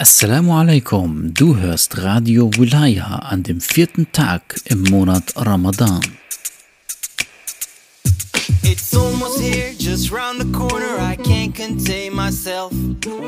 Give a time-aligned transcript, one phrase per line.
[0.00, 6.00] Assalamu alaikum, du hörst Radio Wilaya an dem vierten Tag im Monat Ramadan.
[8.62, 10.98] It's almost here, just round the corner.
[10.98, 12.72] I can't contain myself.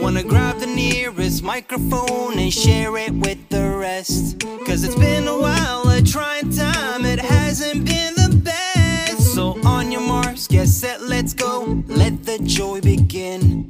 [0.01, 4.41] Wanna grab the nearest microphone and share it with the rest.
[4.65, 7.05] Cause it's been a while, a trying time.
[7.05, 9.35] It hasn't been the best.
[9.35, 11.83] So on your marks, get set, let's go.
[11.87, 13.69] Let the joy begin.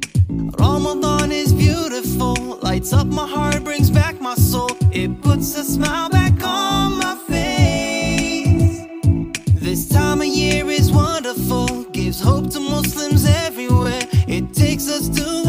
[0.58, 4.70] Ramadan is beautiful, lights up my heart, brings back my soul.
[4.90, 8.86] It puts a smile back on my face.
[9.60, 14.08] This time of year is wonderful, gives hope to Muslims everywhere.
[14.26, 15.41] It takes us to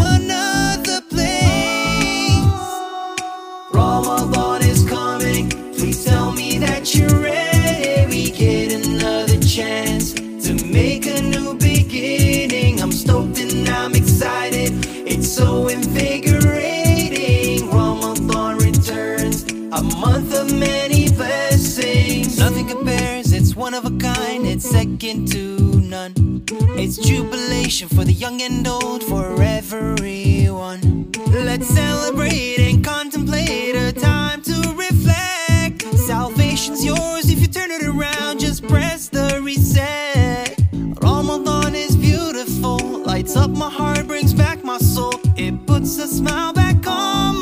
[15.34, 17.68] so invigorating.
[17.72, 22.38] Ramadan returns, a month of many blessings.
[22.38, 26.44] Nothing compares, it's one of a kind, it's second to none.
[26.78, 31.12] It's jubilation for the young and old, for everyone.
[31.32, 35.82] Let's celebrate and contemplate a time to reflect.
[35.98, 40.60] Salvation's yours if you turn it around, just press the reset.
[41.02, 45.14] Ramadan is beautiful, lights up my heart, brings back my soul.
[45.38, 47.33] It puts a smile back on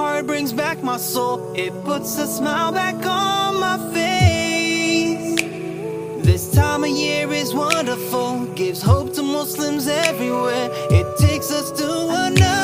[0.00, 1.36] heart, brings back my soul.
[1.54, 5.36] It puts a smile back on my face.
[6.24, 10.68] This time of year is wonderful, gives hope to Muslims everywhere.
[10.98, 11.88] It takes us to
[12.26, 12.59] another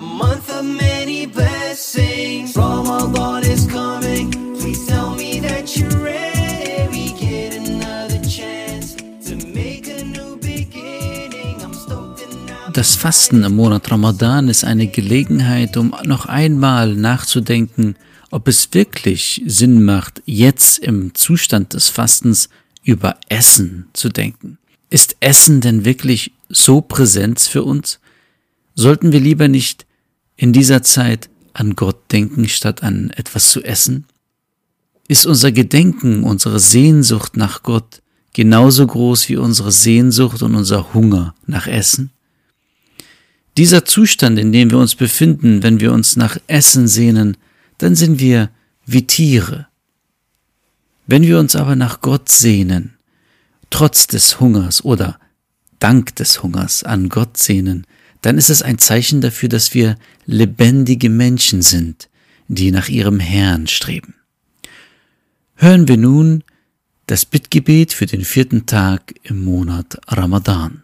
[0.00, 2.56] month of many blessings.
[2.56, 6.88] Ramadan is coming, please tell me that you're ready.
[6.90, 8.94] We get another chance
[9.28, 11.62] to make a new beginning.
[11.62, 17.96] I'm stoked I'm Das Fasten im Monat Ramadan ist eine Gelegenheit, um noch einmal nachzudenken,
[18.30, 22.50] ob es wirklich Sinn macht, jetzt im Zustand des Fastens
[22.84, 24.58] über Essen zu denken.
[24.90, 27.98] Ist Essen denn wirklich so präsent für uns?
[28.74, 29.87] Sollten wir lieber nicht
[30.38, 34.06] in dieser Zeit an Gott denken, statt an etwas zu essen?
[35.08, 38.00] Ist unser Gedenken, unsere Sehnsucht nach Gott
[38.32, 42.10] genauso groß wie unsere Sehnsucht und unser Hunger nach Essen?
[43.56, 47.36] Dieser Zustand, in dem wir uns befinden, wenn wir uns nach Essen sehnen,
[47.78, 48.50] dann sind wir
[48.86, 49.66] wie Tiere.
[51.08, 52.94] Wenn wir uns aber nach Gott sehnen,
[53.70, 55.18] trotz des Hungers oder
[55.80, 57.86] dank des Hungers an Gott sehnen,
[58.28, 59.96] dann ist es ein Zeichen dafür, dass wir
[60.26, 62.10] lebendige Menschen sind,
[62.46, 64.16] die nach ihrem Herrn streben.
[65.56, 66.44] Hören wir nun
[67.06, 70.82] das Bittgebet für den vierten Tag im Monat Ramadan.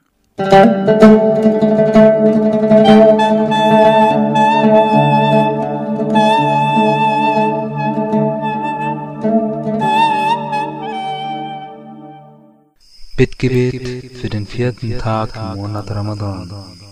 [13.18, 16.83] Bittgebet für den vierten Tag im Monat Ramadan.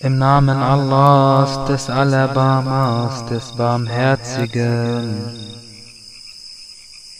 [0.00, 5.34] Im Namen Allahs, des Alabamas, des Barmherzigen.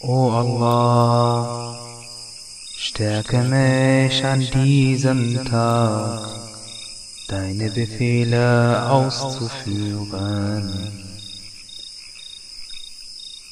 [0.00, 1.76] O Allah,
[2.76, 6.20] stärke mich an diesem Tag,
[7.26, 10.70] deine Befehle auszuführen.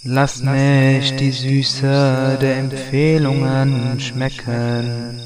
[0.04, 5.25] Lass mich die Süße der Empfehlungen schmecken.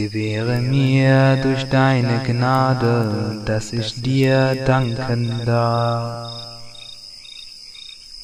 [0.00, 6.32] Gewähre mir durch deine Gnade, dass ich dir danken darf.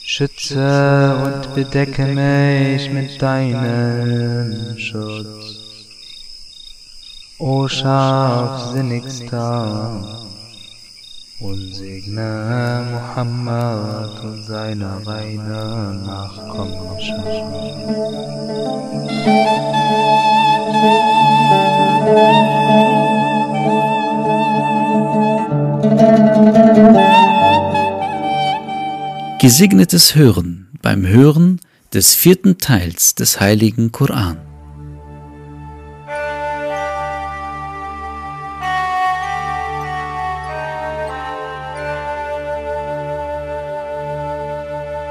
[0.02, 5.58] Schütze und bedecke mich mit deinem Schutz.
[7.38, 10.02] O scharfsinnigster
[11.40, 17.26] und segne Muhammad und seine reine Nachkommenschaft.
[29.39, 31.60] Gesegnetes Hören beim Hören
[31.94, 34.38] des vierten Teils des heiligen Koran.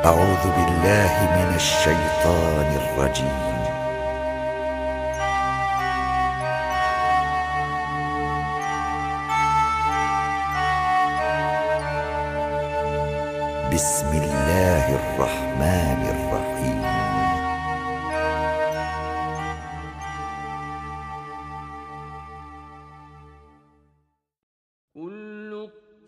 [0.04, 3.53] أعوذ بالله من الشيطان الرجيم
[13.74, 16.80] بسم الله الرحمن الرحيم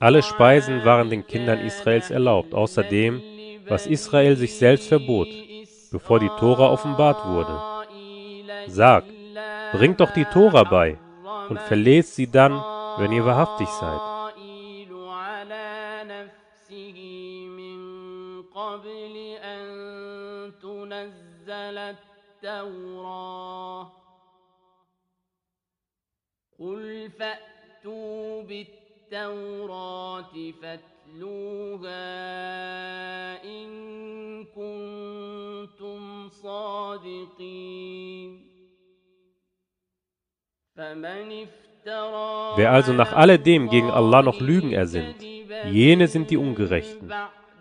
[0.01, 3.23] Alle Speisen waren den Kindern Israels erlaubt, außer dem,
[3.69, 5.29] was Israel sich selbst verbot,
[5.93, 7.57] bevor die Tora offenbart wurde.
[8.67, 9.05] Sag,
[9.71, 10.99] bringt doch die Tora bei
[11.49, 12.61] und verlest sie dann,
[12.99, 14.01] wenn ihr wahrhaftig seid.
[26.60, 31.98] قل فأتوا بالتوراة فاتلوها
[33.44, 33.70] إن
[34.46, 38.48] كنتم صادقين
[42.56, 45.24] Wer also nach alledem gegen Allah noch Lügen ersinnt,
[45.72, 47.12] jene sind die Ungerechten.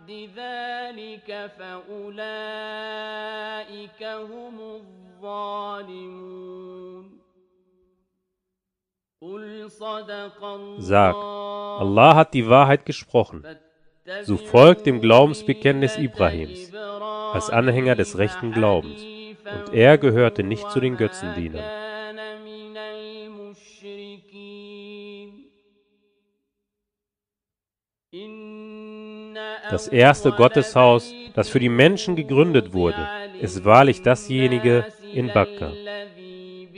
[0.08, 2.02] بعد ذلك فأولئك
[4.02, 4.60] هم
[5.20, 6.42] الظالمون
[9.22, 10.40] قل صدق
[10.80, 13.44] Sag, الله Allah hat die Wahrheit gesprochen.
[14.22, 16.72] So folgt dem Glaubensbekenntnis Ibrahims
[17.32, 19.00] als Anhänger des rechten Glaubens.
[19.02, 21.85] Und er gehörte nicht zu den Götzendienern.
[29.69, 33.07] Das erste Gotteshaus, das für die Menschen gegründet wurde,
[33.39, 35.71] ist wahrlich dasjenige in Bakka,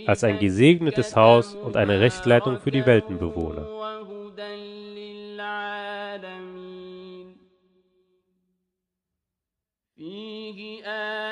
[0.07, 3.67] als ein gesegnetes Haus und eine Rechtleitung für die Weltenbewohner.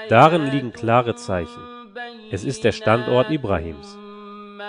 [0.10, 1.62] Darin liegen klare Zeichen.
[2.32, 3.98] Es ist der Standort Ibrahims.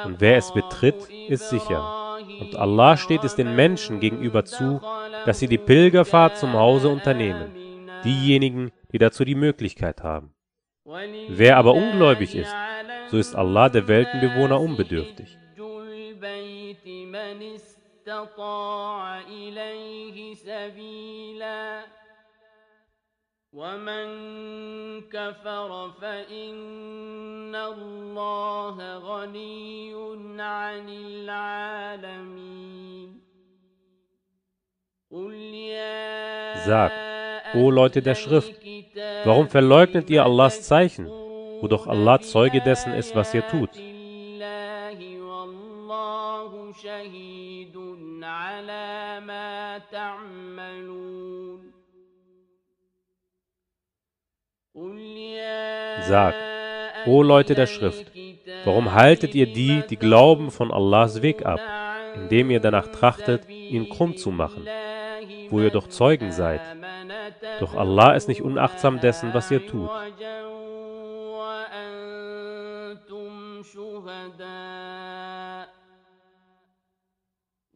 [0.04, 1.97] Und wer es betritt, ist sicher.
[2.40, 4.80] Und Allah steht es den Menschen gegenüber zu,
[5.26, 7.52] dass sie die Pilgerfahrt zum Hause unternehmen,
[8.04, 10.32] diejenigen, die dazu die Möglichkeit haben.
[11.28, 12.54] Wer aber ungläubig ist,
[13.10, 15.36] so ist Allah der Weltenbewohner unbedürftig.
[23.53, 24.05] ومن
[25.01, 29.93] كفر فإن الله غني
[30.41, 32.43] عن العالمين
[35.11, 36.91] قل يا Sag,
[37.55, 38.55] O Leute der Schrift,
[39.25, 43.69] warum verleugnet ihr Allahs Zeichen, wo doch Allah Zeuge dessen ist, was ihr tut?
[56.02, 56.34] Sag,
[57.06, 58.12] O Leute der Schrift,
[58.64, 61.60] warum haltet ihr die, die glauben, von Allahs Weg ab,
[62.14, 64.66] indem ihr danach trachtet, ihn krumm zu machen,
[65.50, 66.60] wo ihr doch Zeugen seid?
[67.60, 69.90] Doch Allah ist nicht unachtsam dessen, was ihr tut.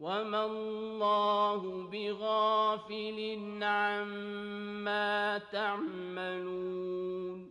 [0.02, 7.50] وما الله بغافل عما تعملون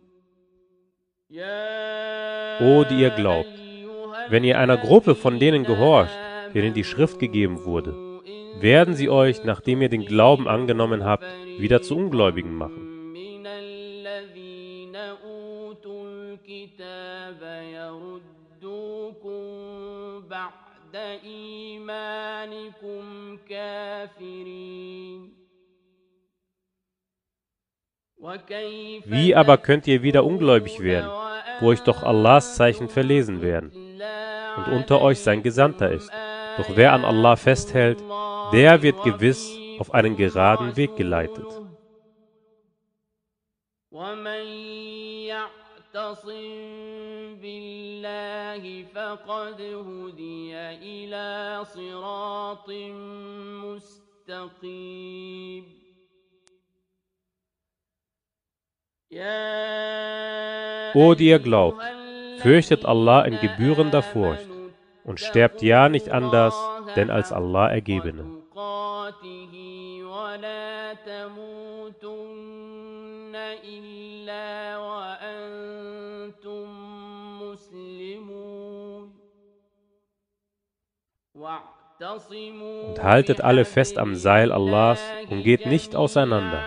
[1.29, 3.49] يا O, die ihr glaubt,
[4.29, 6.17] wenn ihr einer Gruppe von denen gehorcht,
[6.53, 7.93] denen die Schrift gegeben wurde,
[8.61, 11.25] werden sie euch, nachdem ihr den Glauben angenommen habt,
[11.59, 12.87] wieder zu Ungläubigen machen.
[20.29, 20.60] من
[20.93, 25.33] الذين أوتوا الكتاب يردوكم بعد إيمانكم كافرين
[28.17, 31.09] وكيف Wie aber könnt ihr wieder ungläubig werden,
[31.59, 33.71] wo euch doch Allahs Zeichen verlesen werden
[34.57, 36.09] und unter euch sein Gesandter ist?
[36.57, 38.03] Doch wer an Allah festhält,
[38.51, 41.45] der wird gewiss auf einen geraden Weg geleitet.
[43.91, 44.45] ومن
[45.25, 46.90] يعتصم
[47.41, 51.27] بالله فقد هدي إلى
[51.65, 52.69] صراط
[54.27, 55.63] مستقيم
[59.11, 61.81] يا O die ihr glaubt,
[62.39, 64.49] fürchtet Allah in gebührender Furcht
[65.03, 66.55] und sterbt ja nicht anders,
[66.95, 68.25] denn als Allah Ergebene.
[82.88, 86.62] Und haltet alle fest am Seil Allahs und geht nicht auseinander.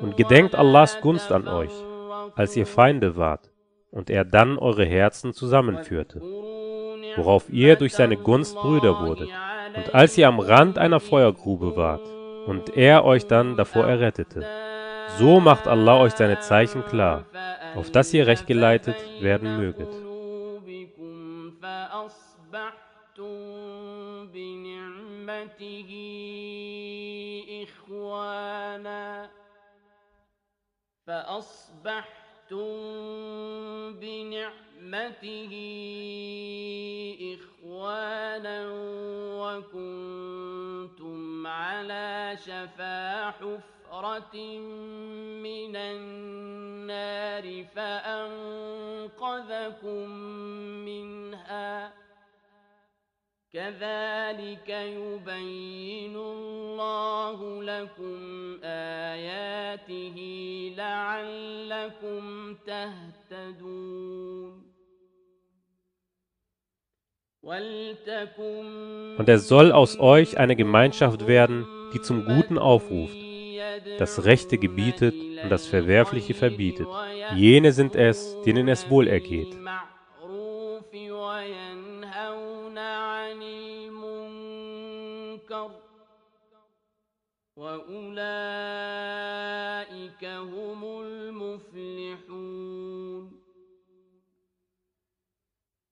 [0.00, 1.72] Und gedenkt Allahs Gunst an euch,
[2.34, 3.50] als ihr Feinde wart,
[3.90, 6.20] und er dann eure Herzen zusammenführte,
[7.16, 9.30] worauf ihr durch seine Gunst Brüder wurdet.
[9.76, 12.06] Und als ihr am Rand einer Feuergrube wart,
[12.46, 14.44] und er euch dann davor errettete,
[15.18, 17.24] so macht Allah euch seine Zeichen klar,
[17.74, 19.88] auf dass ihr recht geleitet werden möget.
[25.48, 25.90] بنعمته
[27.62, 29.30] إخوانا
[31.06, 32.68] فأصبحتم
[34.00, 35.52] بنعمته
[37.34, 38.58] إخوانا
[39.42, 44.36] وكنتم على شفا حفرة
[45.42, 49.20] من النار فأنقذكم
[50.84, 51.92] منها
[53.53, 60.17] كذلك يبين الله لكم آياته
[60.77, 63.89] لعلكم تهتدون
[67.43, 73.17] ولتكن Und es soll aus euch eine Gemeinschaft werden, die zum Guten aufruft,
[73.97, 76.87] das Rechte gebietet und das Verwerfliche verbietet.
[77.33, 79.07] Jene sind es, denen es wohl
[87.55, 89.03] وأولئك
[90.25, 92.59] هم المفلحون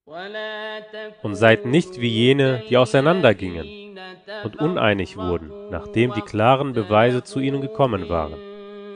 [0.06, 0.82] ولا
[1.24, 4.00] Und seid nicht wie jene, die auseinandergingen الذين
[4.46, 8.40] und uneinig wurden, nachdem die klaren Beweise zu ihnen gekommen waren.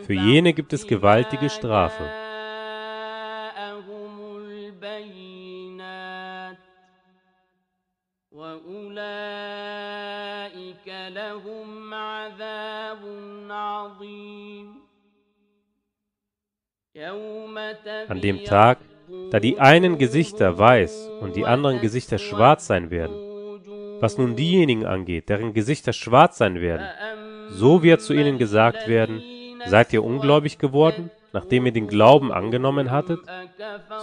[0.06, 2.10] Für jene gibt es gewaltige Strafe.
[18.10, 18.80] An dem Tag,
[19.32, 23.16] da die einen Gesichter weiß und die anderen Gesichter schwarz sein werden.
[24.02, 26.86] Was nun diejenigen angeht, deren Gesichter schwarz sein werden,
[27.50, 29.22] so wird zu ihnen gesagt werden,
[29.68, 33.22] seid ihr ungläubig geworden, nachdem ihr den Glauben angenommen hattet?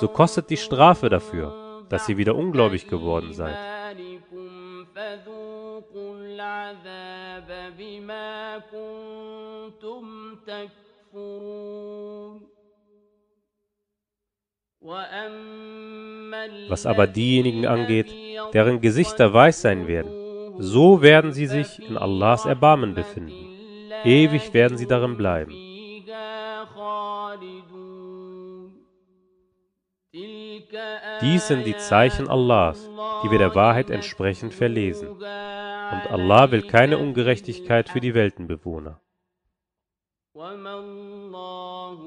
[0.01, 3.57] So kostet die Strafe dafür, dass ihr wieder ungläubig geworden seid.
[3.89, 10.05] ذلكم فذوقوا العذاب بما كنتم
[10.47, 10.69] تكفرون
[11.15, 12.52] وأما
[16.69, 18.15] Was aber diejenigen angeht,
[18.55, 20.13] deren Gesichter weiß sein werden,
[20.59, 23.45] so werden sie sich in Allahs Erbarmen befinden.
[24.05, 25.53] Ewig werden sie darin bleiben.
[26.09, 27.89] فيها خالدون
[30.13, 30.75] تلك
[31.21, 32.89] Dies sind die Zeichen Allahs,
[33.23, 35.09] die wir der Wahrheit entsprechend verlesen.
[35.09, 39.01] Und Allah will keine Ungerechtigkeit für die Weltenbewohner.
[40.35, 41.99] وما الله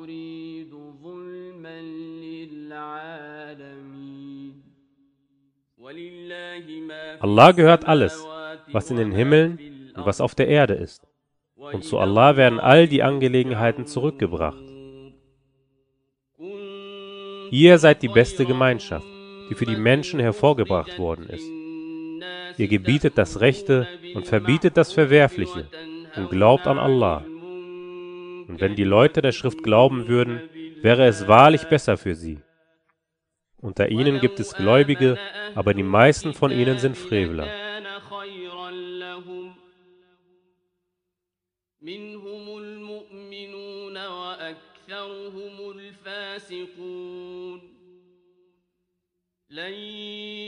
[0.00, 0.39] يريد
[7.19, 8.25] Allah gehört alles,
[8.71, 9.59] was in den Himmeln
[9.95, 11.07] und was auf der Erde ist.
[11.55, 14.63] Und zu Allah werden all die Angelegenheiten zurückgebracht.
[17.51, 19.05] Ihr seid die beste Gemeinschaft,
[19.49, 21.45] die für die Menschen hervorgebracht worden ist.
[22.57, 25.67] Ihr gebietet das Rechte und verbietet das Verwerfliche
[26.15, 27.25] und glaubt an Allah.
[28.47, 30.41] Und wenn die Leute der Schrift glauben würden,
[30.81, 32.39] wäre es wahrlich besser für sie.
[33.61, 35.17] Unter ihnen gibt es Gläubige,
[35.53, 37.47] aber die meisten von ihnen sind Frevler.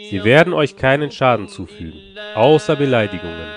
[0.10, 2.00] Sie werden euch keinen Schaden zufügen,
[2.36, 3.50] außer Beleidigungen.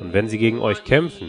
[0.00, 1.28] Und wenn sie gegen euch kämpfen,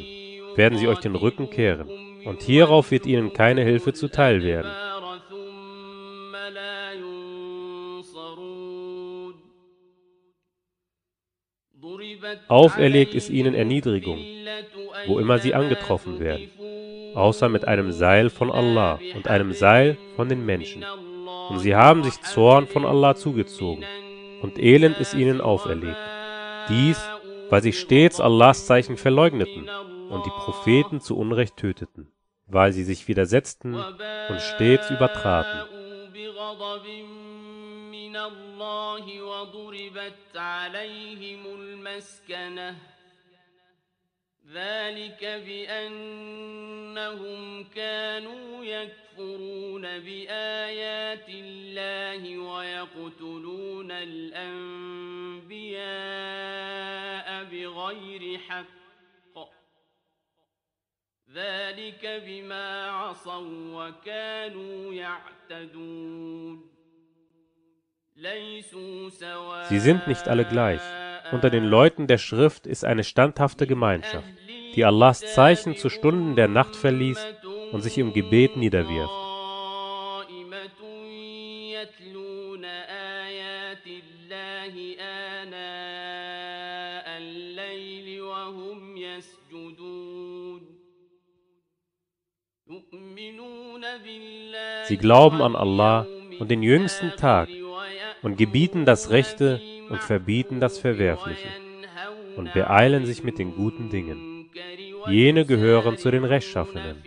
[0.55, 1.89] werden sie euch den Rücken kehren,
[2.25, 4.84] und hierauf wird ihnen keine Hilfe zuteil werden.
[12.47, 14.19] Auferlegt ist ihnen Erniedrigung,
[15.07, 16.49] wo immer sie angetroffen werden,
[17.15, 20.83] außer mit einem Seil von Allah und einem Seil von den Menschen.
[21.49, 23.83] Und sie haben sich Zorn von Allah zugezogen,
[24.41, 25.97] und Elend ist ihnen auferlegt.
[26.69, 26.99] Dies,
[27.49, 29.69] weil sie stets Allahs Zeichen verleugneten
[30.09, 32.11] und die Propheten zu Unrecht töteten,
[32.47, 35.61] weil sie sich widersetzten und stets übertraten.
[38.15, 42.77] من الله وضربت عليهم المسكنة
[44.51, 46.43] ذلك بأنهم
[47.63, 54.63] كانوا يكفرون بآيات الله ويقتلون الأنبياء
[57.43, 58.65] بغير حق
[61.33, 66.74] ذلك بما عصوا وكانوا يعتدون
[68.15, 70.79] Sie sind nicht alle gleich.
[71.33, 74.27] Unter den Leuten der Schrift ist eine standhafte Gemeinschaft,
[74.75, 77.19] die Allahs Zeichen zu Stunden der Nacht verließ
[77.73, 79.11] und sich im Gebet niederwirft.
[94.87, 96.07] Sie glauben an Allah
[96.39, 97.49] und den jüngsten Tag
[98.25, 101.47] und gebieten das Rechte und verbieten das Verwerfliche
[102.35, 104.49] und beeilen sich mit den guten Dingen.
[105.07, 107.03] Jene gehören zu den Rechtschaffenen.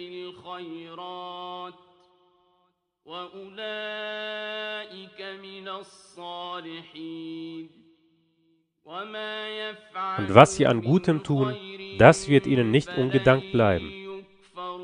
[10.19, 11.57] Und was sie an Gutem tun,
[11.99, 13.93] das wird ihnen nicht ungedankt bleiben.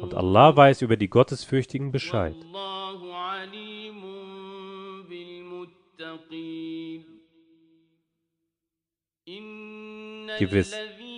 [0.00, 2.34] Und Allah weiß über die Gottesfürchtigen Bescheid.
[10.38, 10.74] Gewiss,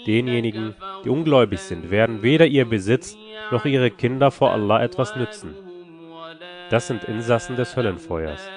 [0.06, 3.16] denjenigen, die ungläubig sind, werden weder ihr Besitz
[3.50, 5.54] noch ihre Kinder vor Allah etwas nützen.
[6.70, 8.48] Das sind Insassen des Höllenfeuers.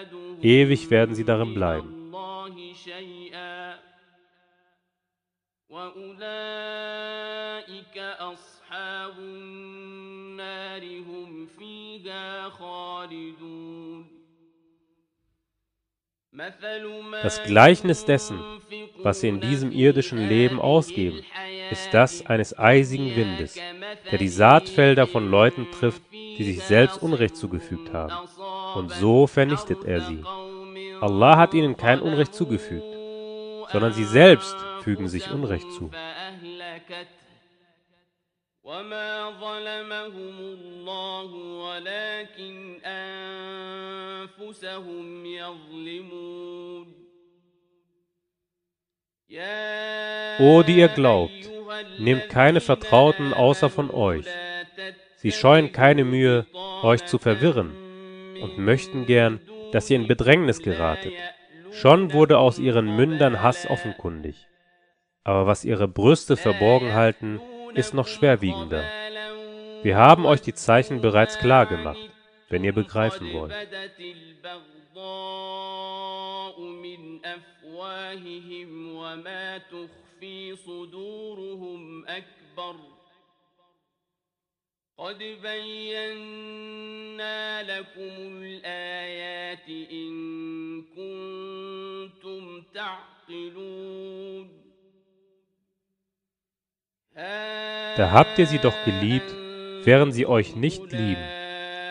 [0.42, 1.99] Ewig werden sie darin bleiben.
[17.23, 18.39] das Gleichnis dessen,
[19.03, 21.23] was sie in diesem irdischen Leben ausgeben,
[21.71, 23.59] ist das eines eisigen Windes,
[24.11, 28.13] der die Saatfelder von Leuten trifft, die sich selbst Unrecht zugefügt haben.
[28.75, 30.23] Und so vernichtet er sie.
[31.01, 32.85] Allah hat ihnen kein Unrecht zugefügt,
[33.73, 35.91] sondern sie selbst fügen sich Unrecht zu.
[38.65, 41.31] وما ظلمهم الله
[41.65, 42.81] ولكن
[44.35, 46.98] أنفسهم يظلمون
[50.40, 51.52] O, die ihr glaubt,
[52.00, 54.26] nehmt keine Vertrauten außer von euch.
[55.18, 56.48] Sie scheuen keine Mühe,
[56.82, 57.72] euch zu verwirren
[58.42, 59.40] und möchten gern,
[59.72, 61.14] dass ihr in Bedrängnis geratet.
[61.72, 64.48] Schon wurde aus ihren Mündern Hass offenkundig.
[65.24, 67.40] Aber was ihre Brüste verborgen halten,
[67.76, 68.84] ist noch schwerwiegender.
[69.84, 72.09] Wir haben euch die Zeichen bereits klar gemacht,
[72.49, 73.53] wenn ihr begreifen wollt.
[84.99, 90.13] قد بينا لكم الآيات إن
[90.97, 93.85] كنتم تعقلون
[97.97, 99.31] Da habt ihr sie doch geliebt,
[99.85, 101.38] während sie euch nicht lieben,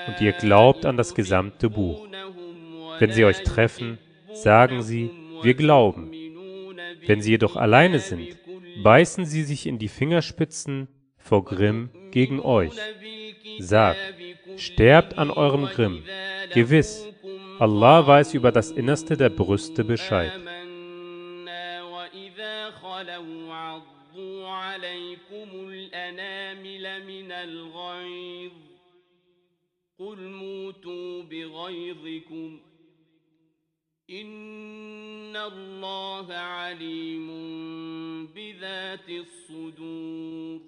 [0.09, 2.09] und ihr glaubt an das gesamte Buch.
[2.99, 3.99] Wenn sie euch treffen,
[4.33, 5.11] sagen sie,
[5.43, 6.11] wir glauben.
[7.07, 8.37] Wenn sie jedoch alleine sind,
[8.83, 12.75] beißen sie sich in die Fingerspitzen vor Grimm gegen euch.
[13.59, 14.01] Sagt,
[14.57, 16.03] sterbt an eurem Grimm.
[16.53, 17.07] Gewiss,
[17.59, 20.33] Allah weiß über das Innerste der Brüste Bescheid.
[30.00, 32.60] قل موتوا بغيظكم
[34.10, 37.28] إن الله عليم
[38.28, 40.62] بذات الصدور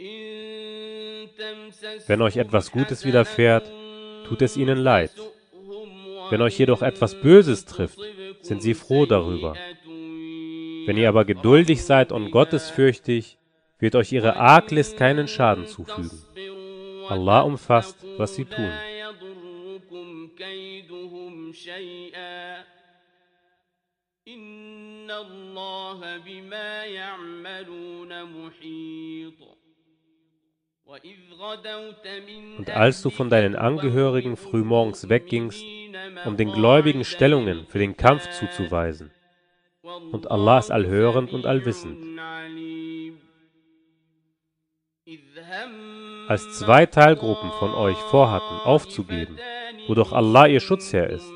[0.00, 3.72] إن تمسسهم Wenn euch etwas Gutes widerfährt,
[4.26, 5.10] tut es ihnen leid.
[6.30, 7.98] Wenn euch jedoch etwas Böses trifft,
[8.42, 9.54] sind sie froh darüber.
[10.86, 13.38] Wenn ihr aber geduldig seid und gottesfürchtig,
[13.78, 16.10] wird euch ihre Arglist keinen Schaden zufügen.
[17.11, 18.71] Allah umfasst, was sie tun.
[32.57, 35.65] Und als du von deinen Angehörigen frühmorgens weggingst,
[36.25, 39.11] um den Gläubigen Stellungen für den Kampf zuzuweisen.
[40.13, 41.97] Und Allah ist allhörend und allwissend
[46.31, 49.37] als zwei Teilgruppen von euch vorhatten, aufzugeben,
[49.87, 51.29] wo doch Allah ihr Schutzherr ist.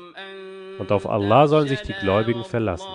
[0.78, 2.88] Und auf Allah sollen sich die Gläubigen verlassen.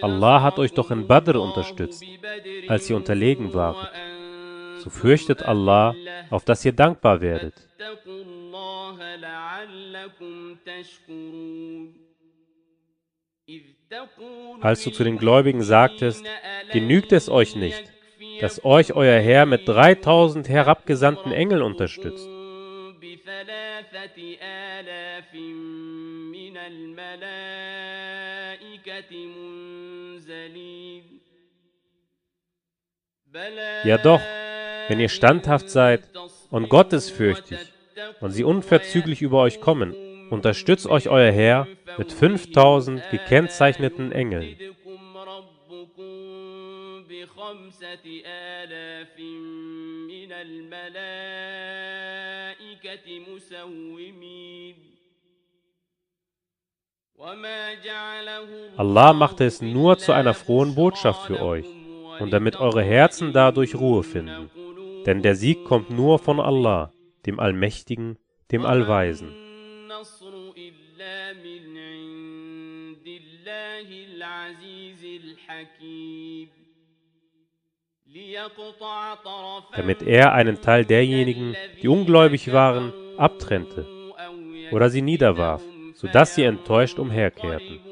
[0.00, 2.02] Allah hat euch doch in Badr unterstützt,
[2.68, 3.90] als ihr unterlegen waret
[4.82, 5.94] so fürchtet Allah,
[6.30, 7.54] auf dass ihr dankbar werdet.
[14.60, 16.24] Als du zu den Gläubigen sagtest,
[16.72, 17.84] genügt es euch nicht,
[18.40, 22.28] dass euch euer Herr mit 3000 herabgesandten Engeln unterstützt.
[33.84, 34.20] Ja doch,
[34.91, 36.01] wenn ihr standhaft seid
[36.49, 37.59] und gottesfürchtig
[38.21, 39.93] und sie unverzüglich über euch kommen,
[40.29, 44.43] unterstützt euch euer Herr mit 5000 gekennzeichneten Engeln.
[44.43, 46.13] يمددكم ربكم
[47.09, 50.31] بخمسة آلاف من
[52.07, 54.75] الملائكة مسومين
[57.15, 61.65] وما جعله Allah machte es nur zu einer frohen Botschaft für euch
[62.19, 64.49] und damit eure Herzen dadurch Ruhe finden.
[65.06, 66.92] Denn der Sieg kommt nur von Allah,
[67.26, 68.18] dem Allmächtigen,
[68.50, 69.34] dem Allweisen.
[79.76, 83.86] Damit er einen Teil derjenigen, die ungläubig waren, abtrennte
[84.70, 85.62] oder sie niederwarf,
[85.94, 87.91] sodass sie enttäuscht umherkehrten.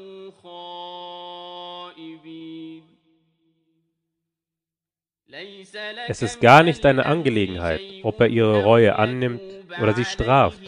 [6.07, 9.41] Es ist gar nicht deine Angelegenheit, ob er ihre Reue annimmt
[9.81, 10.61] oder sie straft,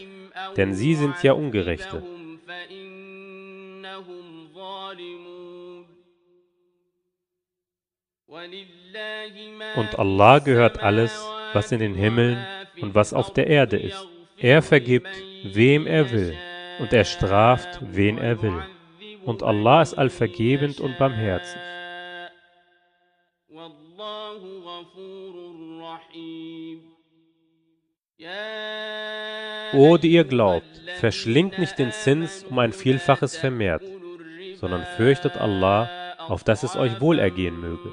[0.56, 2.04] denn sie sind ja Ungerechte.
[9.76, 12.38] Und Allah gehört alles, was in den Himmeln
[12.82, 14.08] und was auf der Erde ist.
[14.38, 15.10] Er vergibt,
[15.44, 16.36] wem er will,
[16.80, 18.64] und er straft, wen er will.
[19.26, 21.60] Und Allah ist allvergebend und barmherzig.
[29.74, 33.84] O, die ihr glaubt, verschlingt nicht den Zins um ein Vielfaches vermehrt,
[34.56, 37.92] sondern fürchtet Allah, auf dass es euch wohlergehen möge.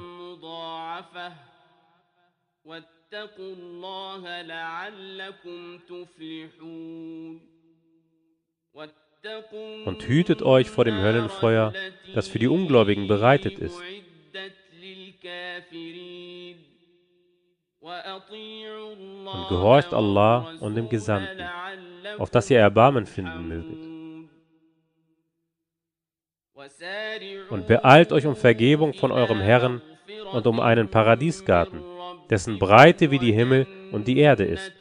[9.85, 11.73] Und hütet euch vor dem Höllenfeuer,
[12.15, 13.81] das für die Ungläubigen bereitet ist.
[19.33, 21.43] Und gehorcht Allah und dem Gesandten,
[22.17, 23.91] auf dass ihr Erbarmen finden möget.
[27.49, 29.81] Und beeilt euch um Vergebung von eurem Herrn
[30.31, 31.81] und um einen Paradiesgarten,
[32.29, 34.71] dessen Breite wie die Himmel und die Erde ist.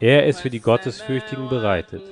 [0.00, 2.02] Er ist für die Gottesfürchtigen bereitet.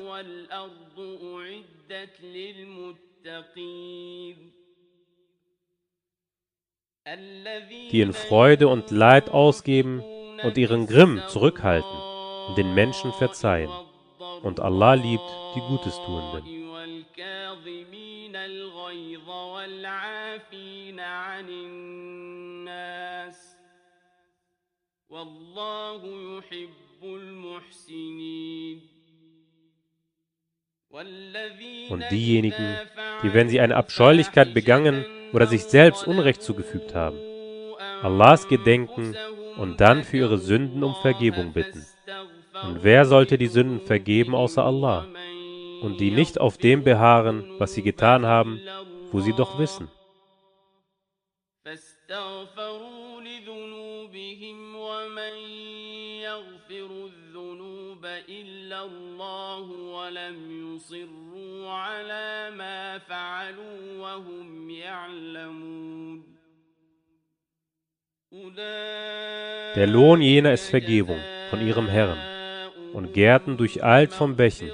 [7.91, 10.04] die in Freude und Leid ausgeben
[10.43, 11.98] und ihren Grimm zurückhalten
[12.48, 13.70] und den Menschen verzeihen.
[14.43, 16.58] Und Allah liebt die Gutestuenden.
[16.78, 23.38] والكاظمين الغيظ والعافين عن الناس
[25.10, 26.02] والله
[26.38, 28.98] يحب المحسنين
[30.89, 32.78] Und diejenigen,
[33.22, 37.17] die, wenn sie eine Abscheulichkeit begangen oder sich selbst Unrecht zugefügt haben,
[38.02, 39.15] Allahs gedenken
[39.58, 41.86] und dann für ihre Sünden um Vergebung bitten.
[42.63, 45.08] Und wer sollte die Sünden vergeben außer Allah?
[45.82, 48.60] Und die nicht auf dem beharren, was sie getan haben,
[49.12, 49.89] wo sie doch wissen.
[52.10, 52.98] واستغفروا
[58.72, 66.38] لذنوبهم ومن يغفر الذنوب إلا الله ولم يصروا على ما فعلوا وهم يعلمون
[69.76, 72.17] Der Lohn jener ist Vergebung von ihrem Herrn
[72.93, 74.70] und Gärten durcheilt vom Bächen,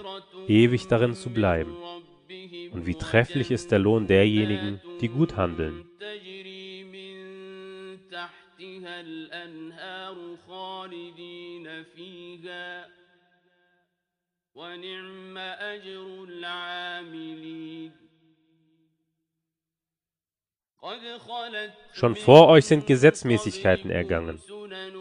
[0.48, 1.76] ewig darin zu bleiben.
[2.72, 5.86] Und wie trefflich ist der Lohn derjenigen, die gut handeln.
[6.00, 7.16] تجري من
[8.10, 12.88] تحتها الأنهار خالدين فيها
[14.58, 17.92] ونعم أجر العاملين
[20.82, 24.40] قد خلت Schon vor euch sind Gesetzmäßigkeiten ergangen.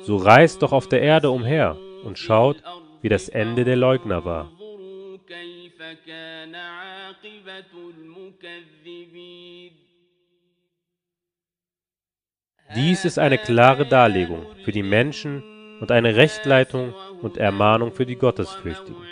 [0.03, 2.63] So reist doch auf der Erde umher und schaut,
[3.03, 4.45] wie das Ende der Leugner war.
[4.45, 9.73] انظروا كيف كان عاقبة المكذبين
[12.75, 15.43] Dies ist eine klare Darlegung für die Menschen
[15.81, 19.03] und eine Rechtleitung und Ermahnung für die Gottesfürchtigen.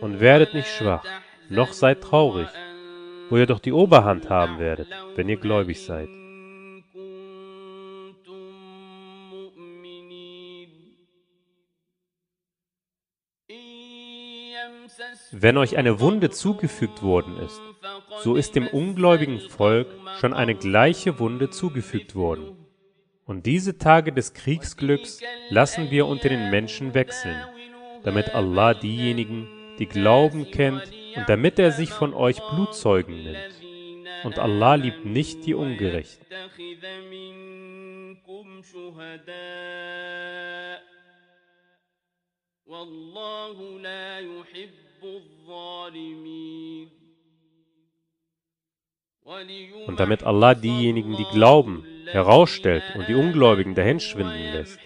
[0.00, 1.04] Und werdet nicht schwach,
[1.48, 2.48] noch seid traurig,
[3.30, 6.08] wo ihr doch die Oberhand haben werdet, wenn ihr gläubig seid.
[15.32, 17.60] Wenn euch eine Wunde zugefügt worden ist,
[18.22, 19.88] so ist dem ungläubigen Volk
[20.20, 22.56] schon eine gleiche Wunde zugefügt worden.
[23.24, 27.42] Und diese Tage des Kriegsglücks lassen wir unter den Menschen wechseln
[28.04, 33.60] damit Allah diejenigen, die Glauben kennt und damit er sich von euch Blutzeugen nimmt.
[34.24, 36.26] Und Allah liebt nicht die Ungerechten.
[49.86, 54.78] Und damit Allah diejenigen, die glauben, herausstellt und die Ungläubigen dahinschwinden lässt.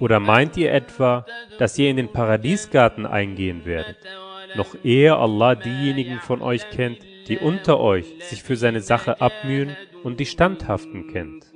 [0.00, 1.26] Oder meint ihr etwa,
[1.58, 3.98] dass ihr in den Paradiesgarten eingehen werdet,
[4.56, 6.98] noch ehe Allah diejenigen von euch kennt,
[7.28, 11.46] die unter euch sich für seine Sache abmühen und die Standhaften kennt?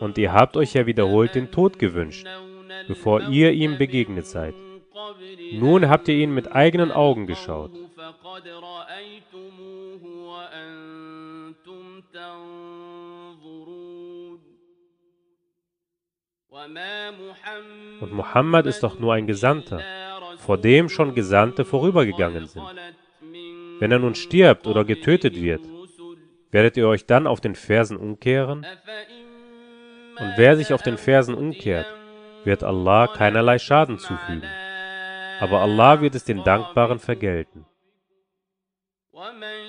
[0.00, 2.26] Und ihr habt euch ja wiederholt den Tod gewünscht,
[2.86, 4.54] bevor ihr ihm begegnet seid.
[5.52, 7.72] Nun habt ihr ihn mit eigenen Augen geschaut.
[8.01, 13.77] فقد رأيتموه وأنتم تنظرون
[16.49, 19.81] وما محمد Und Mohammed ist doch nur ein Gesandter,
[20.37, 22.63] vor dem schon Gesandte vorübergegangen sind.
[23.79, 25.61] Wenn er nun stirbt oder getötet wird,
[26.51, 28.65] werdet ihr euch dann auf den Fersen umkehren?
[30.19, 31.85] Und wer sich auf den Fersen umkehrt,
[32.43, 34.43] wird Allah keinerlei Schaden zufügen.
[35.39, 37.65] Aber Allah wird es den Dankbaren vergelten.
[39.17, 39.61] ومن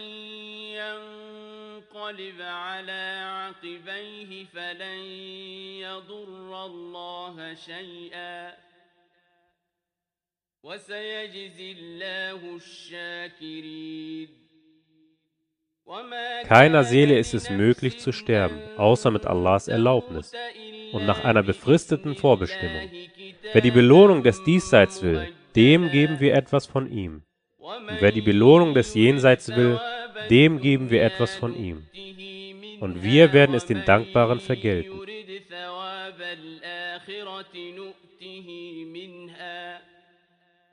[0.77, 4.99] ينقلب على عقبيه فلن
[5.81, 8.55] يضر الله شيئا
[10.63, 14.29] وسيجزي الله الشاكرين
[15.87, 20.33] وما Keiner Seele ist es möglich zu sterben, außer mit Allahs Erlaubnis
[20.93, 22.91] und nach einer befristeten Vorbestimmung.
[23.53, 27.23] Wer die Belohnung des Diesseits will, dem geben wir etwas von ihm.
[27.63, 29.81] Und wer die Belohnung des Jenseits will,
[30.31, 31.87] dem geben wir etwas von ihm.
[32.81, 34.99] Und wir werden es den Dankbaren vergelten.
[35.29, 38.49] يرد ثواب الآخرة نؤته
[38.85, 39.81] منها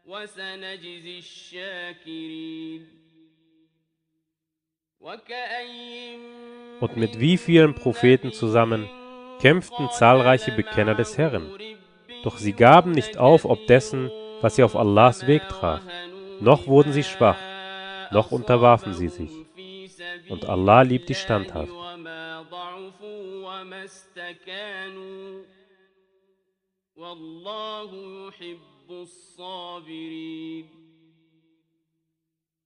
[0.06, 2.88] وسنجزي الشاكرين
[5.00, 6.18] وكأي
[6.80, 8.90] Und mit wie vielen Propheten zusammen
[9.42, 11.50] kämpften zahlreiche Bekenner des Herrn.
[12.24, 14.10] Doch sie gaben nicht auf ob dessen,
[14.42, 15.82] was sie auf Allahs Weg traf.
[16.40, 17.38] Noch wurden sie schwach,
[18.12, 19.32] noch unterwarfen sie sich.
[20.30, 21.86] Und Allah liebt die Standhaften.
[21.96, 25.44] وما ضعفوا وما استكانوا
[26.96, 27.90] والله
[28.28, 30.66] يحب الصابرين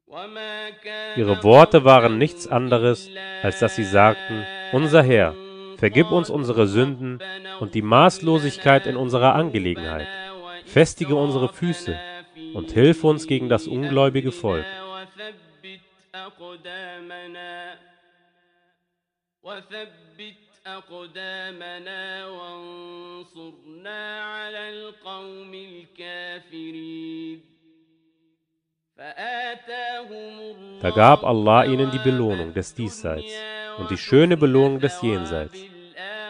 [0.07, 3.09] وما كان Ihre Worte waren nichts anderes,
[3.43, 5.35] als dass sie sagten, unser Herr,
[5.77, 7.19] vergib uns unsere Sünden
[7.59, 10.07] und die Maßlosigkeit in unserer Angelegenheit.
[10.65, 11.97] Festige unsere Füße
[12.54, 14.64] und hilf uns gegen das ungläubige Volk.
[30.80, 33.32] Da gab Allah ihnen die Belohnung des Diesseits
[33.78, 35.58] und die schöne Belohnung des Jenseits.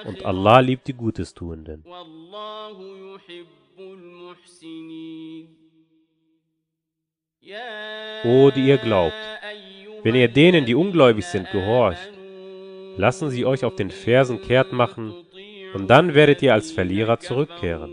[0.04, 1.84] Und Allah liebt die Gutes Tuenden.
[8.24, 9.14] O, die ihr glaubt,
[10.02, 12.11] wenn ihr denen, die ungläubig sind, gehorcht,
[12.96, 15.12] lassen sie euch auf den Fersen kehrt machen,
[15.74, 17.92] und dann werdet ihr als Verlierer zurückkehren.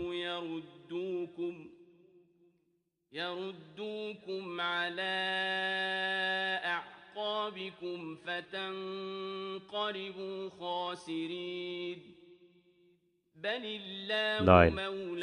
[14.44, 14.80] Nein,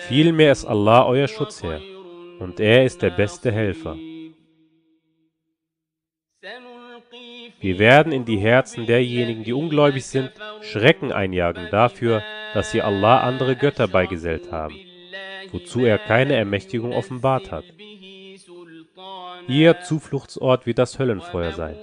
[0.08, 1.82] vielmehr ist Allah euer Schutzherr,
[2.40, 3.98] und er ist der beste Helfer.
[7.60, 13.20] Wir werden in die Herzen derjenigen, die ungläubig sind, Schrecken einjagen dafür, dass sie Allah
[13.20, 14.76] andere Götter beigesellt haben,
[15.52, 17.66] wozu er keine Ermächtigung offenbart hat.
[19.48, 21.76] Ihr Zufluchtsort wird das Höllenfeuer sein,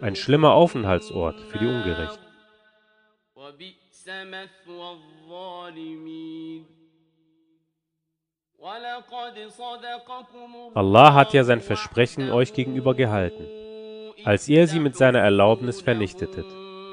[0.00, 2.24] ein schlimmer Aufenthaltsort für die Ungerechten.
[10.74, 13.46] Allah hat ja sein Versprechen euch gegenüber gehalten
[14.26, 16.46] als ihr sie mit seiner Erlaubnis vernichtetet,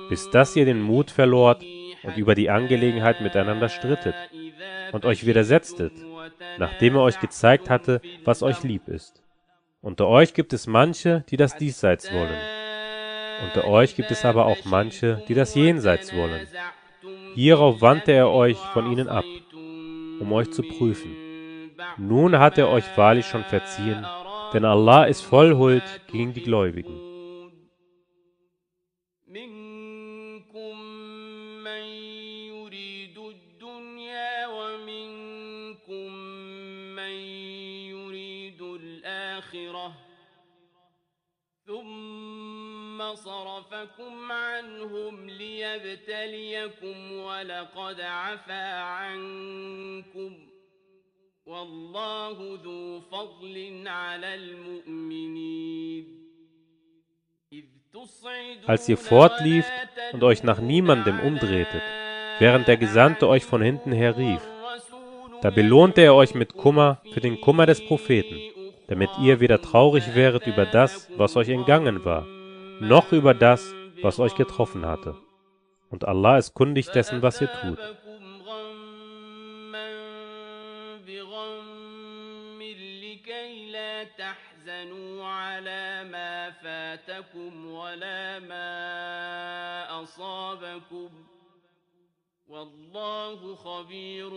[0.08, 1.64] bis dass ihr den Mut verlort
[2.04, 4.14] und über die Angelegenheit miteinander strittet
[4.92, 5.94] und euch widersetztet,
[6.60, 9.24] nachdem er euch gezeigt hatte, was euch lieb ist.
[9.82, 12.38] Unter euch gibt es manche, die das Diesseits wollen.
[13.46, 16.48] Unter euch gibt es aber auch manche, die das Jenseits wollen.
[17.34, 19.26] Hierauf wandte er euch von ihnen ab,
[20.20, 21.16] um euch zu prüfen.
[21.98, 24.06] Nun hat er euch wahrlich schon verziehen,
[24.54, 27.13] denn Allah ist voll Huld gegen die Gläubigen.
[39.53, 39.93] الآخرة
[41.67, 50.37] ثم صرفكم عنهم ليبتليكم ولقد عفا عنكم
[51.47, 56.05] والله ذو فضل على المؤمنين
[57.53, 61.83] إذ تصعدون Als ihr fortlieft ولا und euch nach niemandem umdrehtet,
[62.39, 64.43] während der Gesandte euch von hinten her rief,
[65.43, 68.52] da belohnte er euch mit Kummer für den Kummer des Propheten,
[68.89, 72.27] damit ihr weder traurig wäret über das, was euch entgangen war,
[72.81, 75.17] noch über das, was euch getroffen hatte.
[75.91, 77.79] Und Allah ist kundig dessen, was ihr tut.
[77.79, 79.91] فأثابكم غما
[81.07, 91.11] بغم لكي لا تحزنوا على ما فاتكم ولا ما أصابكم
[92.49, 94.31] والله خبير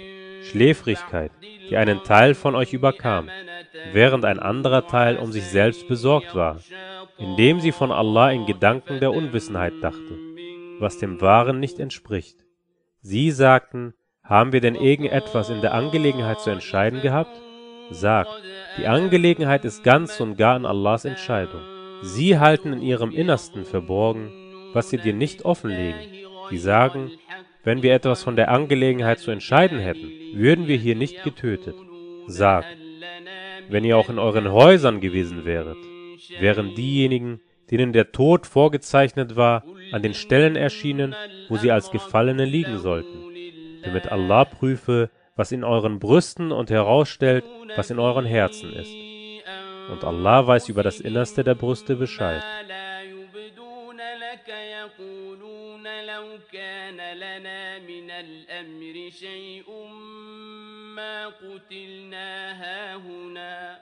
[0.44, 1.32] Schläfrigkeit,
[1.70, 3.30] die einen Teil von euch überkam,
[3.92, 6.60] während ein anderer Teil um sich selbst besorgt war,
[7.18, 10.18] indem sie von Allah in Gedanken der Unwissenheit dachte,
[10.80, 12.38] was dem Wahren nicht entspricht.
[13.02, 17.36] Sie sagten, haben wir denn irgendetwas in der Angelegenheit zu entscheiden gehabt?
[17.90, 18.32] Sagt,
[18.78, 21.62] die Angelegenheit ist ganz und gar in Allahs Entscheidung.
[22.02, 24.32] Sie halten in ihrem Innersten verborgen,
[24.74, 26.00] was sie dir nicht offenlegen.
[26.50, 27.12] Sie sagen,
[27.64, 31.76] wenn wir etwas von der Angelegenheit zu entscheiden hätten, würden wir hier nicht getötet.
[32.28, 32.68] Sagt,
[33.70, 35.78] wenn ihr auch in euren Häusern gewesen wäret,
[36.40, 41.16] wären diejenigen, denen der Tod vorgezeichnet war, an den Stellen erschienen,
[41.50, 43.32] wo sie als Gefallene liegen sollten,
[43.84, 48.94] damit Allah prüfe, was in euren Brüsten und herausstellt, was in euren Herzen ist.
[49.90, 52.44] Und Allah weiß über das Innerste der Brüste Bescheid.
[54.84, 59.88] يقولون لو كان لنا من الأمر شيء
[60.96, 63.82] ما قتلنا هاهنا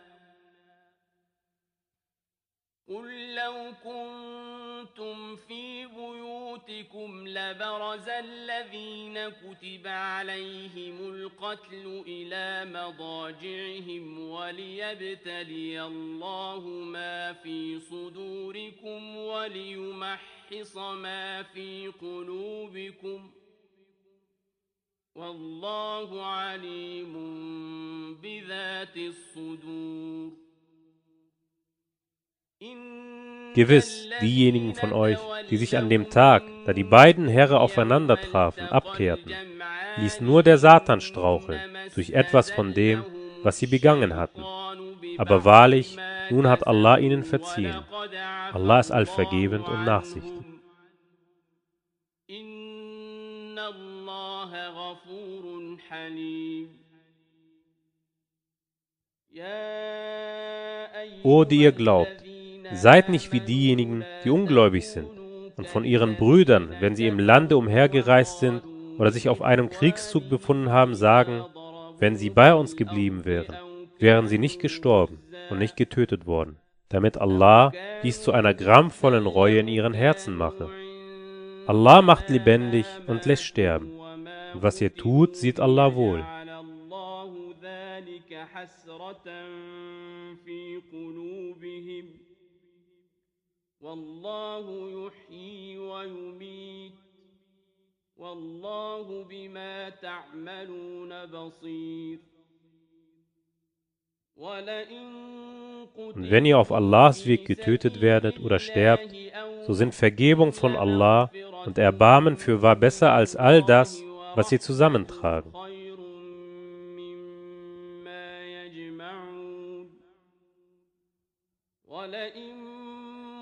[2.92, 17.34] قل لو كنتم في بيوتكم لبرز الذين كتب عليهم القتل إلى مضاجعهم وليبتلي الله ما
[17.34, 23.32] في صدوركم وليمحص ما في قلوبكم
[25.16, 27.14] والله عليم
[28.16, 30.51] بذات الصدور
[33.56, 35.18] Gewiss, diejenigen von euch,
[35.50, 39.34] die sich an dem Tag, da die beiden Herren aufeinander trafen, abkehrten,
[39.98, 41.60] ließ nur der Satan straucheln
[41.96, 43.04] durch etwas von dem,
[43.44, 44.44] was sie begangen hatten.
[45.18, 45.98] Aber wahrlich,
[46.30, 47.76] nun hat Allah ihnen verziehen.
[48.54, 50.32] Allah ist allvergebend und nachsichtig.
[61.24, 62.24] O, die ihr glaubt,
[62.73, 65.09] seid nicht wie diejenigen, die ungläubig sind
[65.57, 68.63] und von ihren Brüdern, wenn sie im Lande umhergereist sind
[68.99, 71.45] oder sich auf einem Kriegszug befunden haben, sagen,
[71.99, 73.57] wenn sie bei uns geblieben wären,
[73.99, 75.19] wären sie nicht gestorben
[75.51, 76.57] und nicht getötet worden,
[76.89, 77.73] damit Allah
[78.03, 80.69] dies zu einer grammvollen Reue in ihren Herzen mache.
[81.67, 83.93] Allah macht lebendig und lässt sterben.
[84.55, 86.23] Und was ihr tut, sieht Allah wohl.
[86.23, 89.27] على الله ذلك حسرة
[90.45, 92.05] في قلوبهم
[93.81, 96.93] والله يحيي ويميت
[98.17, 102.19] والله بما تعملون بصير
[106.15, 109.09] Und wenn ihr auf Allahs Weg getötet werdet oder sterbt,
[109.67, 111.31] so sind Vergebung von Allah
[111.65, 114.03] und Erbarmen für wahr besser als all das,
[114.35, 115.55] was sie zusammentragen.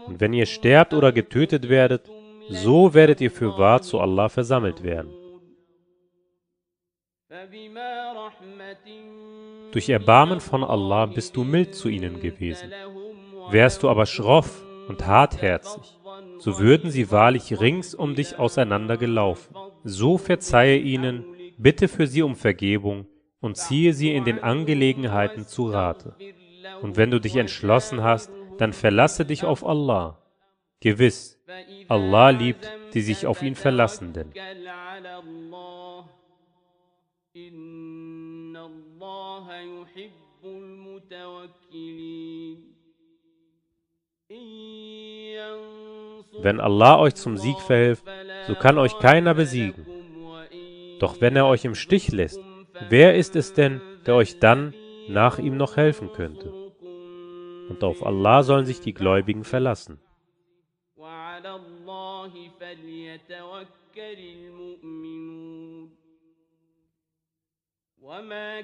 [0.09, 2.09] Und wenn ihr sterbt oder getötet werdet,
[2.49, 5.11] so werdet ihr für wahr zu Allah versammelt werden.
[9.71, 12.71] Durch Erbarmen von Allah bist du mild zu ihnen gewesen.
[13.51, 15.83] Wärst du aber schroff und hartherzig,
[16.39, 19.55] so würden sie wahrlich rings um dich auseinandergelaufen.
[19.83, 21.23] So verzeihe ihnen,
[21.59, 23.05] bitte für sie um Vergebung
[23.41, 26.15] und ziehe sie in den Angelegenheiten zu Rate.
[26.81, 30.21] Und wenn du dich entschlossen hast, dann verlasse dich auf Allah.
[30.81, 31.41] Gewiss,
[31.87, 34.33] Allah liebt die sich auf ihn verlassenden.
[46.41, 48.03] Wenn Allah euch zum Sieg verhilft,
[48.47, 49.85] so kann euch keiner besiegen.
[50.99, 52.39] Doch wenn er euch im Stich lässt,
[52.89, 54.73] wer ist es denn, der euch dann
[55.07, 56.58] nach ihm noch helfen könnte?
[57.69, 59.99] und auf Allah sollen sich die Gläubigen verlassen.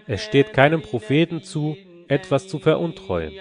[0.07, 1.77] Es steht keinem Propheten zu,
[2.07, 3.33] etwas zu veruntreuen.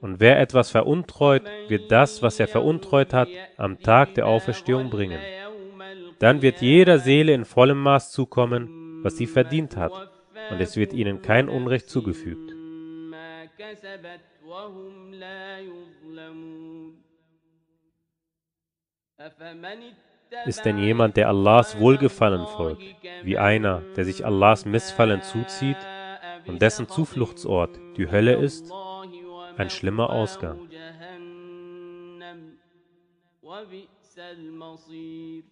[0.00, 5.20] Und wer etwas veruntreut, wird das, was er veruntreut hat, am Tag der Auferstehung bringen.
[6.18, 9.92] Dann wird jeder Seele in vollem Maß zukommen, was sie verdient hat,
[10.50, 12.52] und es wird ihnen kein Unrecht zugefügt.
[14.43, 17.01] ما كسبت وهم لا يظلمون
[19.19, 19.93] أفمن
[20.45, 22.83] Ist denn jemand, der Allahs Wohlgefallen folgt,
[23.23, 25.77] wie einer, der sich Allahs Missfallen zuzieht
[26.45, 28.71] und dessen Zufluchtsort die Hölle ist?
[29.57, 30.69] Ein schlimmer Ausgang.
[30.69, 32.57] جهنم
[33.41, 35.43] وبئس المصير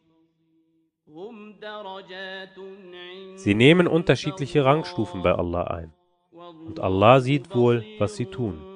[1.07, 5.93] هم درجات عند Sie nehmen unterschiedliche Rangstufen bei Allah ein.
[6.67, 8.70] Und Allah sieht wohl, was sie tun.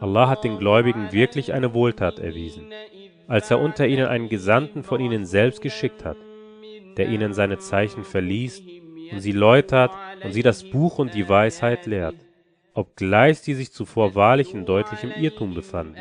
[0.00, 2.72] Allah hat den Gläubigen wirklich eine Wohltat erwiesen,
[3.26, 6.16] als er unter ihnen einen Gesandten von ihnen selbst geschickt hat,
[6.96, 8.62] der ihnen seine Zeichen verliest
[9.10, 12.16] und sie läutert und sie das Buch und die Weisheit lehrt,
[12.74, 15.96] obgleich sie sich zuvor wahrlich in deutlichem Irrtum befanden.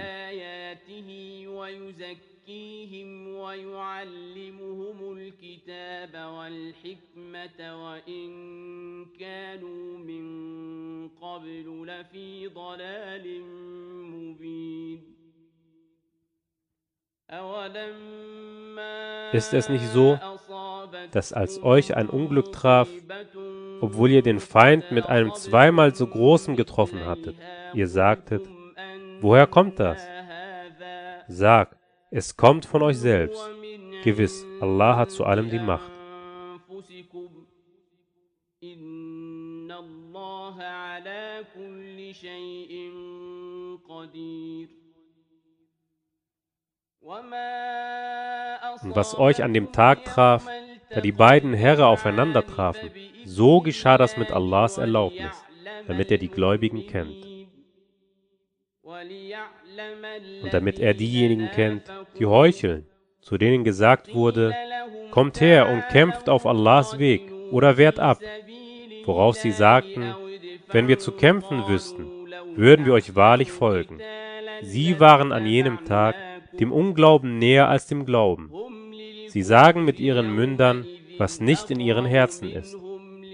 [7.28, 13.42] آياته ويزكيهم ويعلمهم الكتاب والحكمة وإن كانوا من قبل لفي ضلال
[14.10, 15.14] مبين
[17.30, 18.54] أولما
[19.32, 20.18] Ist es nicht so,
[21.10, 22.88] dass als euch ein Unglück traf,
[23.80, 27.36] obwohl ihr den Feind mit einem zweimal so großen getroffen hattet,
[27.74, 28.48] ihr sagtet,
[29.20, 30.06] woher kommt das?
[31.26, 31.76] Sag,
[32.10, 33.50] es kommt von euch selbst.
[34.04, 35.90] Gewiss, Allah hat zu allem die Macht.
[41.38, 42.92] على كل شيء
[43.88, 44.68] قدير
[47.02, 47.54] وما
[48.82, 50.46] Und was euch an dem Tag traf,
[50.90, 52.90] da die beiden Heere aufeinander trafen,
[53.24, 55.44] so geschah das mit Allahs Erlaubnis,
[55.86, 57.24] damit er die Gläubigen kennt.
[60.42, 61.84] Und damit er diejenigen kennt,
[62.18, 62.86] die heucheln,
[63.20, 64.52] zu denen gesagt wurde,
[65.10, 68.18] kommt her und kämpft auf Allahs Weg oder wehrt ab,
[69.04, 70.14] worauf sie sagten,
[70.68, 72.06] wenn wir zu kämpfen wüssten,
[72.56, 73.98] würden wir euch wahrlich folgen.
[74.62, 76.14] Sie waren an jenem Tag
[76.60, 78.50] dem Unglauben näher als dem Glauben.
[79.28, 80.86] Sie sagen mit ihren Mündern,
[81.18, 82.76] was nicht in ihren Herzen ist.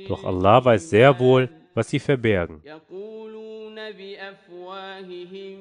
[0.08, 2.62] Doch Allah weiß sehr wohl, was sie verbergen.
[2.64, 5.58] يقولون بأفواههم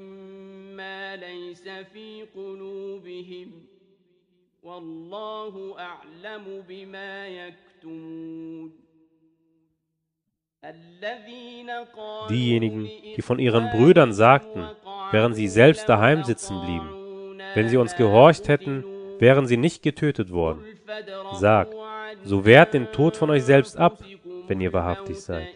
[0.76, 3.52] ما ليس في قلوبهم
[4.64, 7.60] والله أعلم بما يكتمون
[7.90, 8.83] الذين قالوا
[12.31, 14.67] Diejenigen, die von ihren Brüdern sagten,
[15.11, 18.85] während sie selbst daheim sitzen blieben, wenn sie uns gehorcht hätten,
[19.19, 20.65] wären sie nicht getötet worden.
[21.35, 21.69] Sag,
[22.23, 23.99] so wehrt den Tod von euch selbst ab,
[24.47, 25.49] wenn ihr wahrhaftig seid.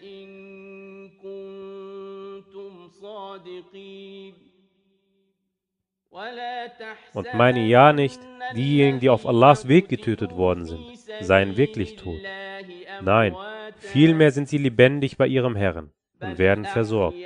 [7.13, 8.19] Und meine ja nicht,
[8.55, 10.83] diejenigen, die auf Allahs Weg getötet worden sind,
[11.21, 12.19] seien wirklich tot.
[13.01, 13.35] Nein,
[13.79, 17.17] vielmehr sind sie lebendig bei ihrem Herrn und werden versorgt.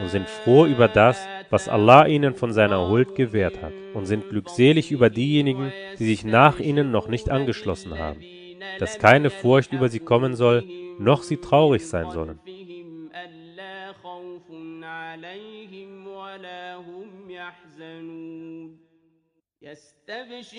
[0.00, 4.30] und sind froh über das, was Allah ihnen von seiner Huld gewährt hat, und sind
[4.30, 8.22] glückselig über diejenigen, die sich nach ihnen noch nicht angeschlossen haben,
[8.78, 10.64] dass keine Furcht über sie kommen soll,
[10.98, 12.40] noch sie traurig sein sollen.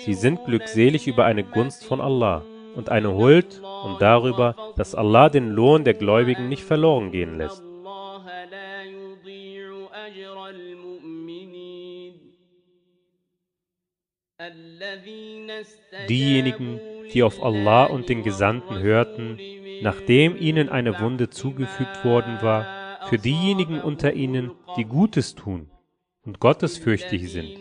[0.06, 2.44] Sie sind glückselig über eine Gunst von Allah
[2.76, 7.62] und eine Huld und darüber, dass Allah den Lohn der Gläubigen nicht verloren gehen lässt.
[16.10, 16.80] Diejenigen,
[17.14, 19.38] die auf Allah und den Gesandten hörten,
[19.82, 22.66] nachdem ihnen eine Wunde zugefügt worden war,
[23.10, 25.70] für diejenigen unter ihnen, die Gutes tun
[26.26, 27.60] und gottesfürchtig sind,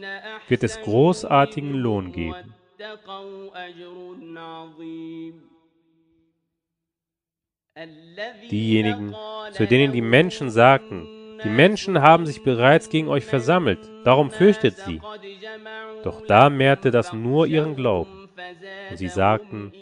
[0.48, 2.54] wird es großartigen Lohn geben.
[8.50, 9.14] Diejenigen,
[9.52, 11.08] zu denen die Menschen sagten,
[11.44, 15.00] die Menschen haben sich bereits gegen euch versammelt, darum fürchtet sie.
[16.04, 18.28] Doch da mehrte das nur ihren Glauben.
[18.90, 19.72] Und sie sagten,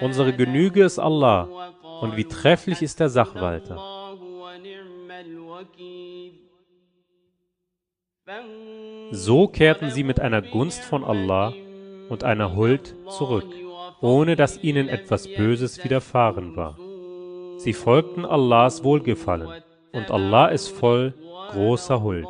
[0.00, 1.48] unsere Genüge ist Allah,
[2.00, 3.76] und wie trefflich ist der Sachwalter.
[9.12, 11.52] So kehrten sie mit einer Gunst von Allah
[12.08, 13.46] und einer Huld zurück,
[14.00, 16.76] ohne dass ihnen etwas Böses widerfahren war.
[17.58, 19.62] Sie folgten Allahs Wohlgefallen,
[19.92, 21.14] und Allah ist voll
[21.50, 22.26] großer Huld.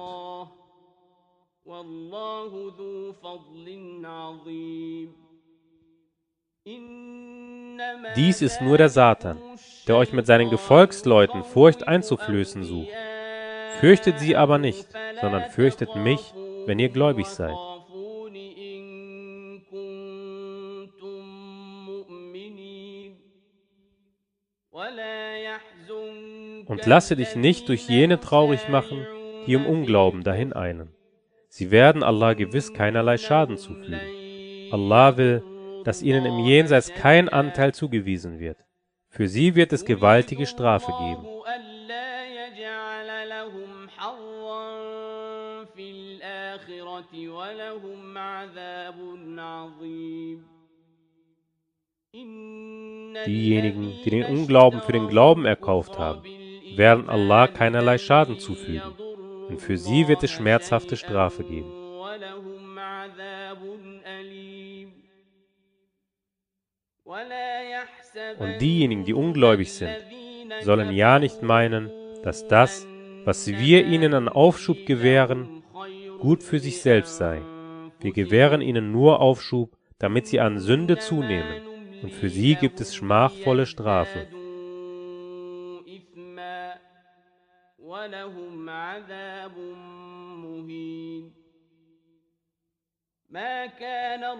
[8.16, 9.38] Dies ist nur der Satan,
[9.86, 12.88] der euch mit seinen Gefolgsleuten Furcht einzuflößen sucht.
[13.78, 14.88] Fürchtet sie aber nicht,
[15.20, 16.34] sondern fürchtet mich,
[16.66, 17.56] wenn ihr gläubig seid.
[26.66, 29.06] Und lasse dich nicht durch jene traurig machen,
[29.46, 30.90] die im Unglauben dahin eilen.
[31.48, 34.00] Sie werden Allah gewiss keinerlei Schaden zufügen.
[34.70, 35.42] Allah will,
[35.84, 38.58] dass ihnen im Jenseits kein Anteil zugewiesen wird.
[39.08, 41.26] Für sie wird es gewaltige Strafe geben.
[53.26, 56.22] Diejenigen, die den Unglauben für den Glauben erkauft haben,
[56.76, 58.92] werden Allah keinerlei Schaden zufügen,
[59.48, 61.72] und für sie wird es schmerzhafte Strafe geben.
[68.38, 69.96] Und diejenigen, die ungläubig sind,
[70.62, 71.90] sollen ja nicht meinen,
[72.22, 72.86] dass das,
[73.24, 75.59] was wir ihnen an Aufschub gewähren,
[76.20, 77.40] gut für sich selbst sei.
[77.98, 81.62] Wir gewähren ihnen nur Aufschub, damit sie an Sünde zunehmen,
[82.02, 84.26] und für sie gibt es schmachvolle Strafe.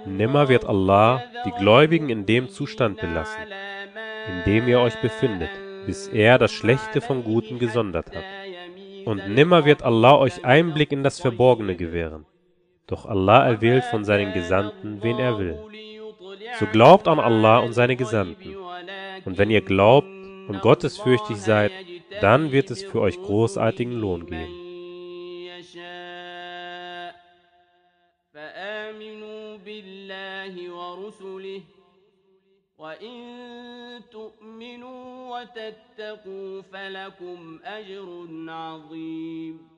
[0.06, 3.42] Nimmer wird Allah die Gläubigen in dem Zustand belassen,
[4.28, 5.50] in dem ihr euch befindet,
[5.86, 8.39] bis er das Schlechte vom Guten gesondert hat.
[9.04, 12.26] Und nimmer wird Allah euch Einblick in das Verborgene gewähren.
[12.86, 15.58] Doch Allah erwählt von seinen Gesandten, wen er will.
[16.58, 18.56] So glaubt an Allah und seine Gesandten.
[19.24, 20.08] Und wenn ihr glaubt
[20.48, 21.72] und gottesfürchtig seid,
[22.20, 24.60] dann wird es für euch großartigen Lohn geben.
[32.79, 39.75] وإن تؤمنوا وتتقوا فلكم أجر عظيم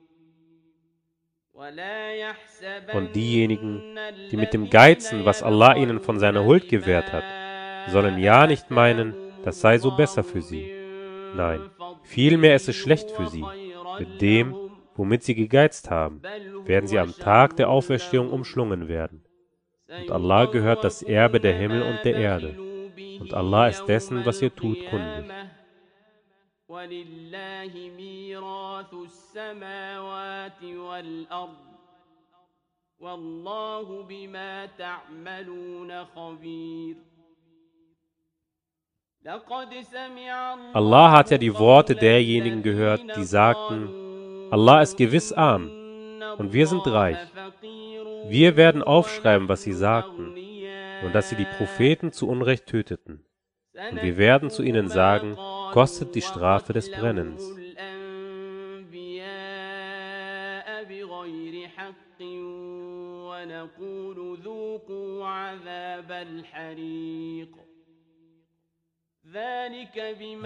[2.92, 3.96] Und diejenigen,
[4.30, 7.24] die mit dem Geizen, was Allah ihnen von seiner Huld gewährt hat,
[7.88, 9.14] sollen ja nicht meinen,
[9.44, 10.72] das sei so besser für sie.
[11.34, 11.68] Nein,
[12.04, 13.44] vielmehr ist es schlecht für sie.
[13.98, 14.54] Mit dem,
[14.94, 16.22] womit sie gegeizt haben,
[16.64, 19.24] werden sie am Tag der Auferstehung umschlungen werden.
[19.88, 22.54] Und Allah gehört das Erbe der Himmel und der Erde.
[23.22, 25.24] Und Allah ist dessen, was ihr tut, kundig.
[26.68, 31.68] ولله ميراث السماوات والأرض
[33.00, 36.96] والله بما تعملون خبير
[39.24, 43.88] لقد سمع Allah hat ja die Worte derjenigen gehört, die sagten,
[44.50, 45.70] Allah ist gewiss arm
[46.36, 47.18] und wir sind reich.
[48.28, 50.41] Wir werden aufschreiben, was sie sagten
[51.03, 53.25] und dass sie die Propheten zu Unrecht töteten.
[53.91, 55.35] Und wir werden zu ihnen sagen,
[55.71, 57.43] kostet die Strafe des Brennens.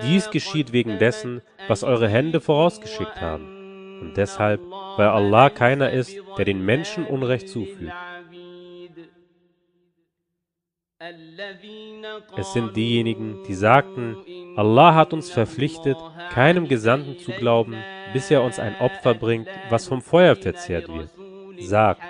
[0.03, 6.15] Dies geschieht wegen dessen, was eure Hände vorausgeschickt haben, und deshalb, weil Allah keiner ist,
[6.37, 7.91] der den Menschen Unrecht zufügt.
[12.36, 14.16] Es sind diejenigen, die sagten,
[14.56, 15.96] Allah hat uns verpflichtet,
[16.30, 17.74] keinem Gesandten zu glauben,
[18.12, 21.10] bis er uns ein Opfer bringt, was vom Feuer verzehrt wird.
[21.58, 22.02] Sagt,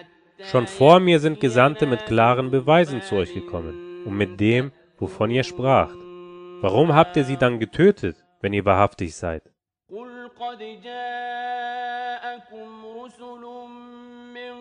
[0.42, 5.30] schon vor mir sind Gesandte mit klaren Beweisen zu euch gekommen und mit dem, wovon
[5.30, 5.96] ihr spracht.
[6.60, 9.42] Warum habt ihr sie dann getötet, wenn ihr wahrhaftig seid?
[9.88, 13.42] قل قد جاءكم رسل
[14.34, 14.54] من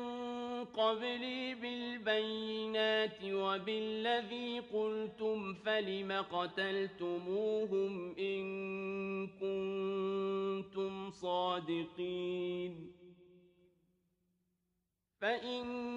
[0.66, 1.56] قبلي
[2.06, 8.44] بالبينات وبالذي قلتم فلم قتلتموهم إن
[9.28, 12.92] كنتم صادقين
[15.22, 15.92] فإن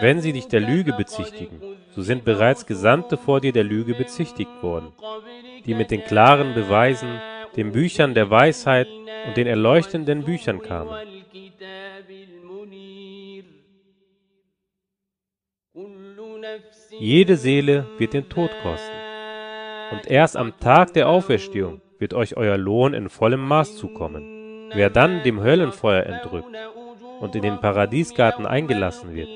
[0.00, 4.62] Wenn sie dich der Lüge bezichtigen, so sind bereits Gesandte vor dir der Lüge bezichtigt
[4.62, 4.92] worden,
[5.64, 7.20] die mit den klaren Beweisen,
[7.56, 8.88] den Büchern der Weisheit
[9.26, 11.13] und den erleuchtenden Büchern kamen.
[16.98, 18.96] Jede Seele wird den Tod kosten.
[19.92, 24.70] Und erst am Tag der Auferstehung wird euch euer Lohn in vollem Maß zukommen.
[24.74, 26.56] Wer dann dem Höllenfeuer entrückt
[27.20, 29.28] und in den Paradiesgarten eingelassen wird,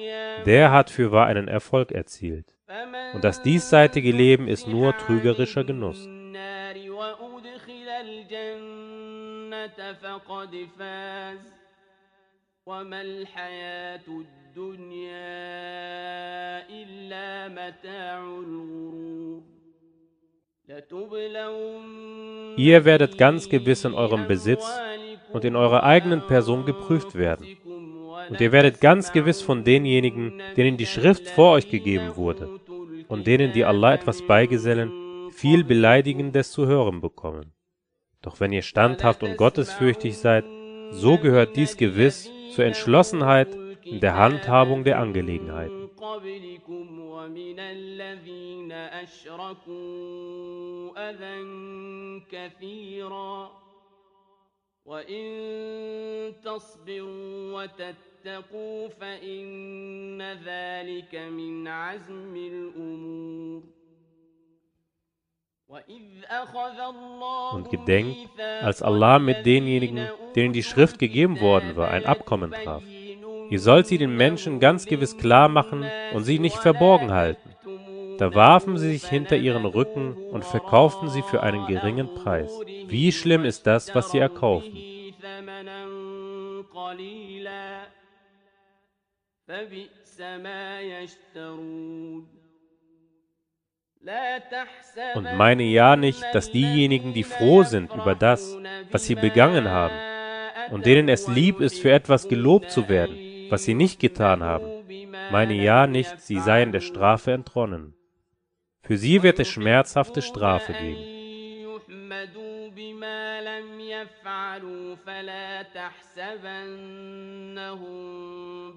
[0.47, 2.47] der hat fürwahr einen Erfolg erzielt.
[3.15, 6.09] Und das diesseitige Leben ist nur trügerischer Genuss.
[6.35, 11.39] النار وأدخل الجنة فقد فاز
[12.67, 14.48] وما الحياة الدنيا
[16.71, 19.43] إلا متاع الغرور
[20.69, 22.05] لتبلون
[22.57, 24.65] Ihr werdet ganz gewiss in eurem Besitz
[25.33, 27.47] und in eurer eigenen Person geprüft werden.
[28.31, 32.61] Und ihr werdet ganz gewiss von denjenigen, denen die Schrift vor euch gegeben wurde,
[33.09, 34.93] und denen, die Allah etwas beigesellen,
[35.33, 37.53] viel Beleidigendes zu hören bekommen.
[38.23, 40.45] Doch wenn ihr standhaft und gottesfürchtig seid,
[40.93, 43.49] so gehört dies gewiss zur Entschlossenheit
[43.92, 45.90] in der Handhabung der Angelegenheiten.
[67.52, 68.18] Und gedenkt,
[68.62, 72.84] als Allah mit denjenigen, denen die Schrift gegeben worden war, ein Abkommen traf.
[73.50, 77.50] Ihr sollt sie den Menschen ganz gewiss klar machen und sie nicht verborgen halten.
[78.20, 82.52] Da warfen sie sich hinter ihren Rücken und verkauften sie für einen geringen Preis.
[82.88, 84.78] Wie schlimm ist das, was sie erkaufen?
[95.16, 98.58] Und meine ja nicht, dass diejenigen, die froh sind über das,
[98.91, 99.95] was sie begangen haben,
[100.72, 103.18] und denen es lieb ist, für etwas gelobt zu werden,
[103.51, 104.67] was sie nicht getan haben,
[105.31, 107.95] meine ja nicht, sie seien der Strafe entronnen.
[108.83, 111.15] Für sie wird es schmerzhafte Strafe geben.
[112.15, 115.62] يحمدوا بما لم يفعلوا فلا
[116.95, 117.99] تحسبنهم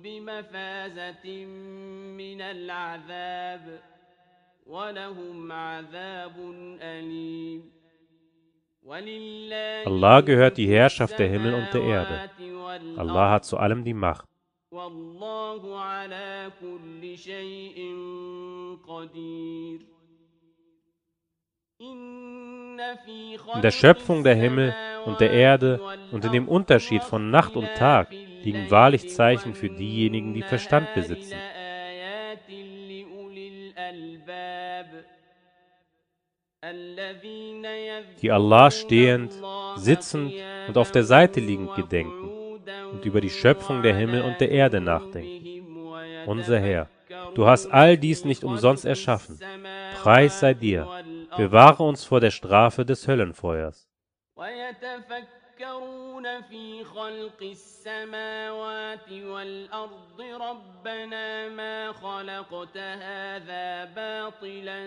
[0.02, 1.46] بمفازة
[2.18, 3.80] من العذاب
[4.66, 6.36] ولهم عذاب
[6.82, 7.72] أليم
[8.84, 12.30] ولله Allah gehört die Herrschaft der Himmel und der Erde.
[12.40, 14.26] السماوات والأرض Allah hat zu allem die Macht.
[14.72, 17.78] والله على كل شيء
[18.88, 19.80] قدير
[21.82, 24.76] إن في In der Schöpfung der Himmel
[25.06, 25.80] und der Erde
[26.12, 30.94] und in dem Unterschied von Nacht und Tag liegen wahrlich Zeichen für diejenigen, die Verstand
[30.94, 31.38] besitzen.
[31.38, 35.06] آيات لأولي الألباب
[36.64, 37.68] الذين
[38.22, 39.32] die Allah stehend,
[39.78, 40.34] sitzend
[40.68, 42.31] und auf der Seite liegend gedenken
[42.92, 45.64] und über die Schöpfung der Himmel und der Erde nachdenken.
[46.26, 46.90] Unser Herr,
[47.36, 49.40] du hast all dies nicht umsonst erschaffen.
[50.02, 50.88] Preis sei dir.
[51.36, 53.88] Bewahre uns vor der Strafe des Höllenfeuers.
[54.38, 64.80] ويتفكرون في خلق السماوات والأرض ربنا ما خلقت هذا باطلا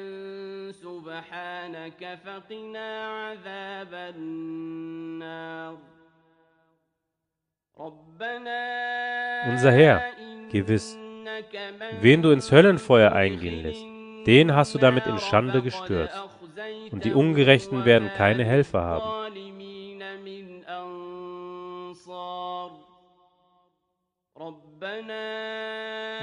[0.72, 5.93] سبحانك فقنا عذاب النار ربنا
[7.77, 10.01] unser Herr,
[10.49, 10.97] gewiss,
[11.99, 13.83] wen du ins Höllenfeuer eingehen lässt,
[14.25, 16.17] den hast du damit in Schande gestürzt.
[16.91, 19.25] Und die Ungerechten werden keine Helfer haben.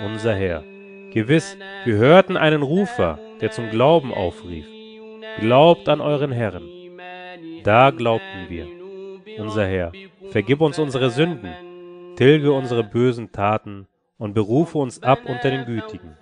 [0.07, 0.63] Unser Herr,
[1.11, 4.67] gewiss, wir hörten einen Rufer, der zum Glauben aufrief.
[5.39, 6.67] Glaubt an euren Herrn.
[7.63, 8.82] Da glaubten wir
[9.39, 9.93] unser Herr,
[10.31, 11.55] vergib uns unsere Sünden,
[12.17, 13.87] tilge unsere bösen Taten
[14.19, 16.17] und berufe uns ab unter den Gütigen.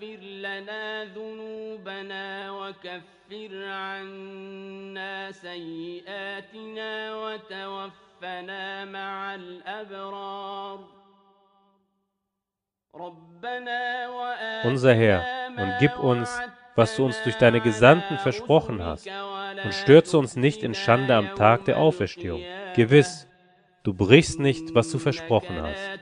[14.64, 15.24] Unser Herr,
[15.56, 16.40] und gib uns,
[16.74, 19.08] was du uns durch deine Gesandten versprochen hast,
[19.64, 22.42] und stürze uns nicht in Schande am Tag der Auferstehung.
[22.74, 23.28] Gewiss,
[23.82, 26.00] du brichst nicht, was du versprochen hast.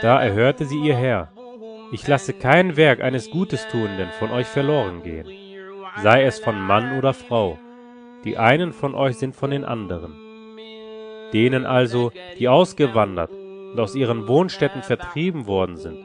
[0.00, 1.32] Da erhörte sie ihr Herr,
[1.92, 5.26] ich lasse kein Werk eines Gutes-Tuenden von euch verloren gehen,
[6.02, 7.58] sei es von Mann oder Frau.
[8.24, 10.14] Die einen von euch sind von den anderen.
[11.32, 15.98] Denen also, die ausgewandert und aus ihren Wohnstätten vertrieben worden sind,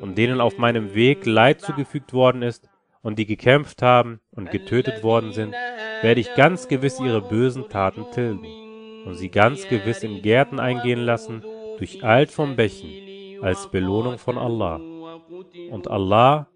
[0.00, 2.68] und denen auf meinem Weg Leid zugefügt worden ist,
[3.02, 5.54] und die gekämpft haben und getötet worden sind,
[6.02, 8.44] werde ich ganz gewiss ihre bösen Taten tilgen
[9.06, 11.42] und sie ganz gewiss in Gärten eingehen lassen,
[11.78, 14.80] durcheilt von Bächen, als Belohnung von Allah.
[15.70, 16.48] Und Allah,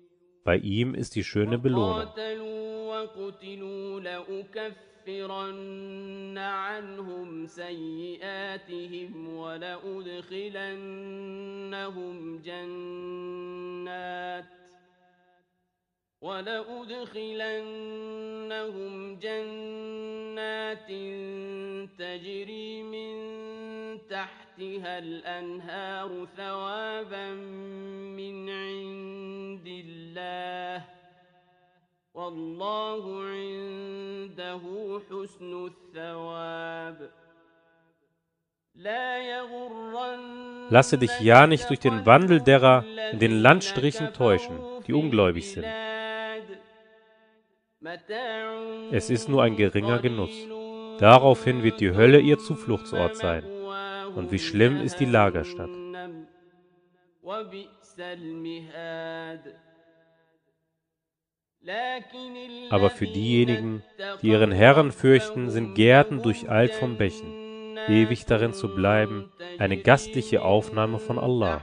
[0.45, 2.09] bei ihm ist die schöne Belohnung.
[5.07, 10.13] لأكفرن عنهم سيئاتهم ولأدخلنهم
[12.43, 14.45] جنات
[16.21, 17.03] ولأدخلنهم
[19.19, 20.89] جنات
[21.99, 23.13] تجري من
[24.09, 27.31] تحتها الأنهار ثوابا
[28.15, 30.85] من عند الله
[32.15, 33.22] والله
[35.10, 37.10] حسن الثواب
[40.70, 45.66] Lasse dich ja nicht durch den Wandel derer in den Landstrichen täuschen, die ungläubig sind.
[48.92, 50.48] Es ist nur ein geringer Genuss.
[51.00, 53.44] Daraufhin wird die Hölle ihr Zufluchtsort sein.
[54.16, 55.72] Und wie schlimm ist die Lagerstadt.
[62.70, 63.84] Aber für diejenigen,
[64.22, 70.44] die ihren Herrn fürchten, sind Gärten durcheilt von Bächen, ewig darin zu bleiben, eine gastliche
[70.44, 71.62] Aufnahme von Allah.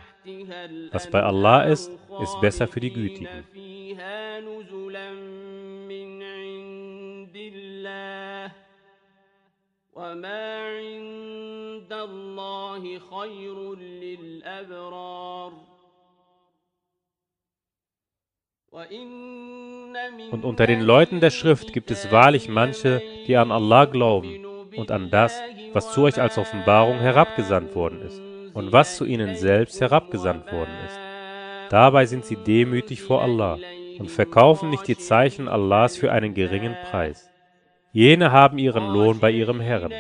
[0.93, 1.91] Was bei Allah ist,
[2.23, 3.45] ist besser für die Gütigen.
[9.97, 15.53] وما عند الله خير للأبرار
[18.72, 24.46] und unter den Leuten der Schrift gibt es wahrlich manche, die an Allah glauben
[24.76, 25.40] und an das,
[25.74, 28.22] was zu euch als Offenbarung herabgesandt worden ist
[28.54, 31.00] und was zu ihnen selbst herabgesandt worden ist.
[31.72, 33.58] Dabei sind sie demütig vor Allah
[33.98, 37.30] und verkaufen nicht die Zeichen Allahs für einen geringen Preis.
[37.92, 39.94] Jene haben ihren Lohn bei ihrem Herrn.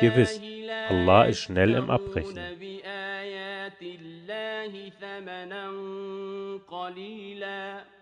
[0.00, 0.40] Gewiss,
[0.88, 1.88] Allah ist schnell im
[6.69, 7.97] Abbrechen.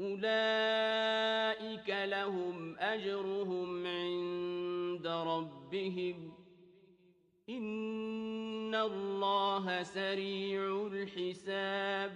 [0.00, 6.32] أولئك لهم أجرهم عند ربهم
[7.48, 12.12] إن الله سريع الحساب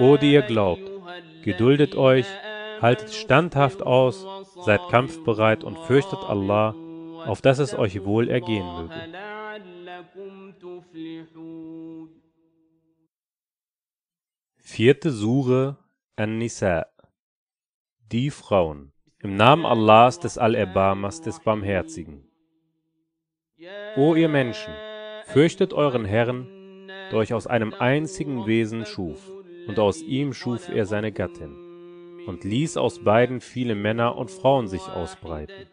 [0.00, 0.90] O die ihr glaubt,
[1.42, 2.26] geduldet euch,
[2.80, 4.26] haltet standhaft aus,
[4.64, 6.74] seid kampfbereit und fürchtet Allah,
[7.26, 8.94] auf dass es euch wohl ergehen möge.
[14.73, 15.75] Vierte Sure
[16.15, 16.85] An-Nisa
[18.09, 22.23] Die Frauen im Namen Allahs des Al-Erbarmers des Barmherzigen.
[23.97, 24.73] O ihr Menschen,
[25.25, 26.47] fürchtet euren Herrn,
[26.87, 29.29] der euch aus einem einzigen Wesen schuf,
[29.67, 31.53] und aus ihm schuf er seine Gattin,
[32.25, 35.67] und ließ aus beiden viele Männer und Frauen sich ausbreiten.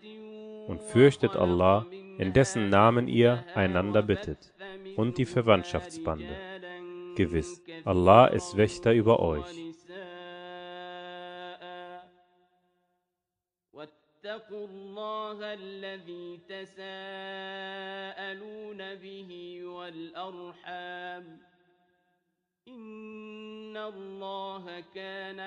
[0.67, 1.87] Und fürchtet Allah,
[2.19, 4.53] in dessen Namen ihr einander bittet,
[4.97, 6.48] und die Verwandtschaftsbande.
[7.19, 9.45] Gewiss, Allah ist Wächter über euch.
[13.73, 16.95] واتقوا الله الذي تساءلون
[18.95, 19.31] به
[19.65, 21.39] والأرحام
[22.69, 25.39] إن الله كان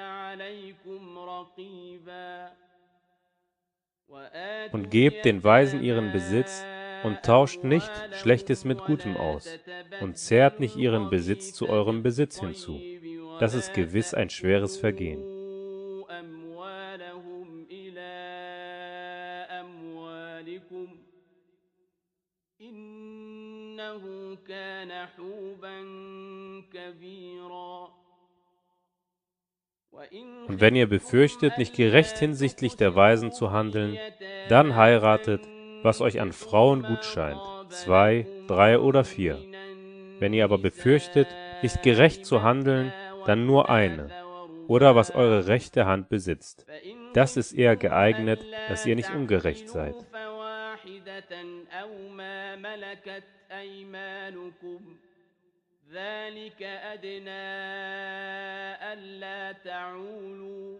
[4.71, 6.65] Und gebt den Weisen ihren Besitz
[7.03, 9.49] und tauscht nicht Schlechtes mit Gutem aus
[10.01, 12.79] und zehrt nicht ihren Besitz zu eurem Besitz hinzu.
[13.39, 15.23] Das ist gewiss ein schweres Vergehen.
[30.47, 33.97] Und wenn ihr befürchtet, nicht gerecht hinsichtlich der Weisen zu handeln,
[34.49, 35.47] dann heiratet,
[35.82, 39.38] was euch an Frauen gut scheint, zwei, drei oder vier.
[40.18, 41.28] Wenn ihr aber befürchtet,
[41.62, 42.92] nicht gerecht zu handeln,
[43.26, 44.10] dann nur eine,
[44.68, 46.66] oder was eure rechte Hand besitzt.
[47.12, 49.94] Das ist eher geeignet, dass ihr nicht ungerecht seid.
[50.12, 51.32] فواحدة
[51.72, 54.96] أو ما ملكت أيمانكم
[55.92, 57.46] ذلك أدنى
[58.92, 60.78] ألا تعولوا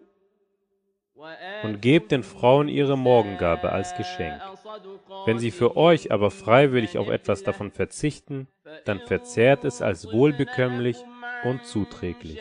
[1.64, 4.42] und gebt den Frauen ihre Morgengabe als Geschenk.
[5.26, 8.48] Wenn sie für euch aber freiwillig auf etwas davon verzichten,
[8.86, 10.98] dann verzehrt es als wohlbekömmlich
[11.44, 12.40] und zuträglich.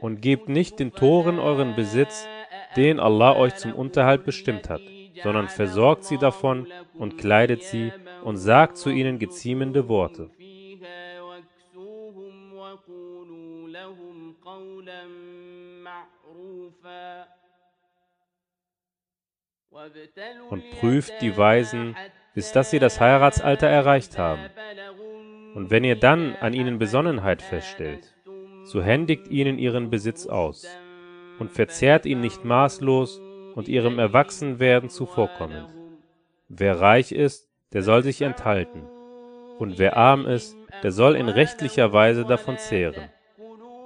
[0.00, 2.26] Und gebt nicht den Toren euren Besitz,
[2.76, 4.80] den Allah euch zum Unterhalt bestimmt hat
[5.22, 7.92] sondern versorgt sie davon und kleidet sie
[8.22, 10.30] und sagt zu ihnen geziemende Worte.
[20.50, 21.94] Und prüft die Weisen,
[22.34, 24.42] bis dass sie das Heiratsalter erreicht haben.
[25.54, 28.14] Und wenn ihr dann an ihnen Besonnenheit feststellt,
[28.64, 30.66] so händigt ihnen ihren Besitz aus
[31.38, 33.20] und verzehrt ihn nicht maßlos,
[33.57, 35.69] und ihrem Erwachsenwerden zuvorkommend.
[36.49, 38.83] Wer reich ist, der soll sich enthalten,
[39.59, 43.09] und wer arm ist, der soll in rechtlicher Weise davon zehren.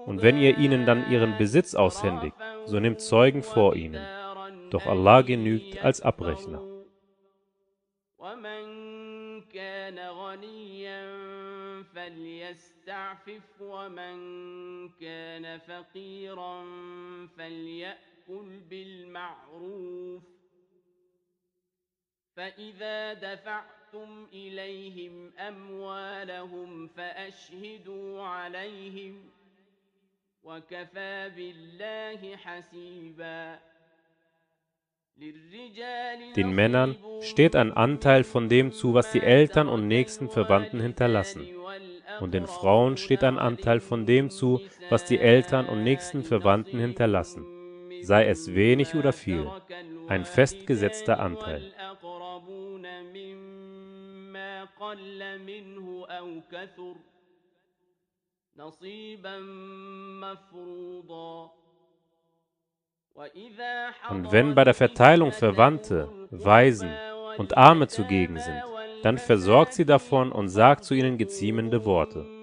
[0.05, 2.35] Und wenn ihr ihnen dann ihren Besitz aushändigt,
[2.65, 4.05] so nimmt Zeugen vor ihnen.
[4.69, 6.61] Doch Allah genügt als Abrechner.
[8.17, 11.03] ومن كان غنيا
[11.95, 14.17] فليستعفف ومن
[14.89, 16.63] كان فقيرا
[17.37, 18.10] فليأكل
[18.69, 20.23] بالمعروف
[22.35, 29.29] فإذا دفعتم إليهم أموالهم فأشهدوا عليهم
[30.43, 33.59] وكفى بالله حسيبا
[36.35, 41.47] Den Männern steht ein Anteil von dem zu, was die Eltern und nächsten Verwandten hinterlassen.
[42.19, 46.79] Und den Frauen steht ein Anteil von dem zu, was die Eltern und nächsten Verwandten
[46.79, 47.45] hinterlassen,
[48.02, 49.48] sei es wenig oder viel,
[50.08, 51.72] ein festgesetzter Anteil.
[64.10, 66.90] Und wenn bei der Verteilung Verwandte, Waisen
[67.38, 68.62] und Arme zugegen sind,
[69.02, 72.41] dann versorgt sie davon und sagt zu ihnen geziemende Worte.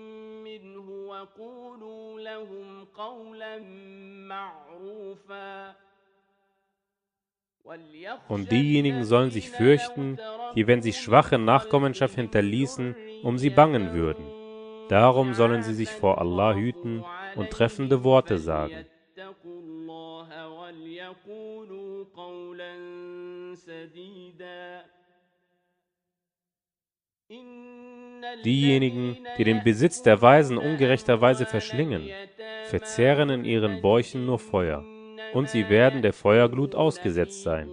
[8.27, 10.17] Und diejenigen sollen sich fürchten,
[10.55, 14.25] die, wenn sie schwache Nachkommenschaft hinterließen, um sie bangen würden.
[14.89, 17.03] Darum sollen sie sich vor Allah hüten
[17.35, 18.87] und treffende Worte sagen.
[28.43, 32.09] Diejenigen, die den Besitz der Weisen ungerechterweise verschlingen,
[32.65, 34.83] verzehren in ihren Bäuchen nur Feuer
[35.33, 37.69] und sie werden der Feuerglut ausgesetzt sein.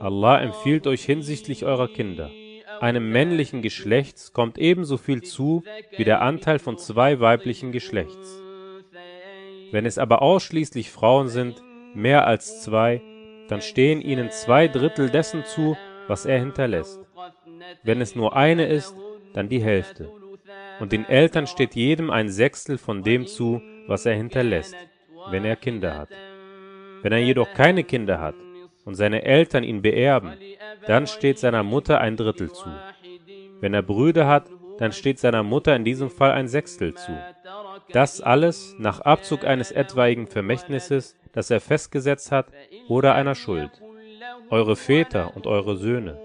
[0.00, 2.30] Allah empfiehlt euch hinsichtlich eurer Kinder.
[2.80, 5.62] Einem männlichen Geschlechts kommt ebenso viel zu
[5.96, 8.40] wie der Anteil von zwei weiblichen Geschlechts.
[9.70, 11.62] Wenn es aber ausschließlich Frauen sind,
[11.94, 13.02] mehr als zwei,
[13.48, 15.76] dann stehen ihnen zwei Drittel dessen zu,
[16.08, 17.00] was er hinterlässt.
[17.82, 18.96] Wenn es nur eine ist,
[19.34, 20.10] dann die Hälfte.
[20.80, 24.74] Und den Eltern steht jedem ein Sechstel von dem zu, was er hinterlässt,
[25.30, 26.08] wenn er Kinder hat.
[27.02, 28.34] Wenn er jedoch keine Kinder hat
[28.84, 30.32] und seine Eltern ihn beerben,
[30.86, 32.68] dann steht seiner Mutter ein Drittel zu.
[33.60, 37.12] Wenn er Brüder hat, dann steht seiner Mutter in diesem Fall ein Sechstel zu.
[37.92, 42.46] Das alles nach Abzug eines etwaigen Vermächtnisses, das er festgesetzt hat,
[42.88, 43.70] oder einer Schuld.
[44.48, 46.18] Eure Väter und eure Söhne.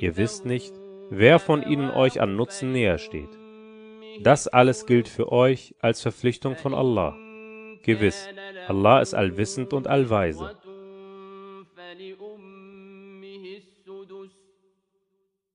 [0.00, 0.72] Ihr wisst nicht,
[1.09, 3.29] wer von ihnen euch an Nutzen näher steht.
[4.21, 7.15] Das alles gilt für euch als Verpflichtung von Allah.
[7.83, 8.29] Gewiss,
[8.67, 10.55] Allah ist allwissend und allweise.
[11.75, 14.33] فلأمه السدس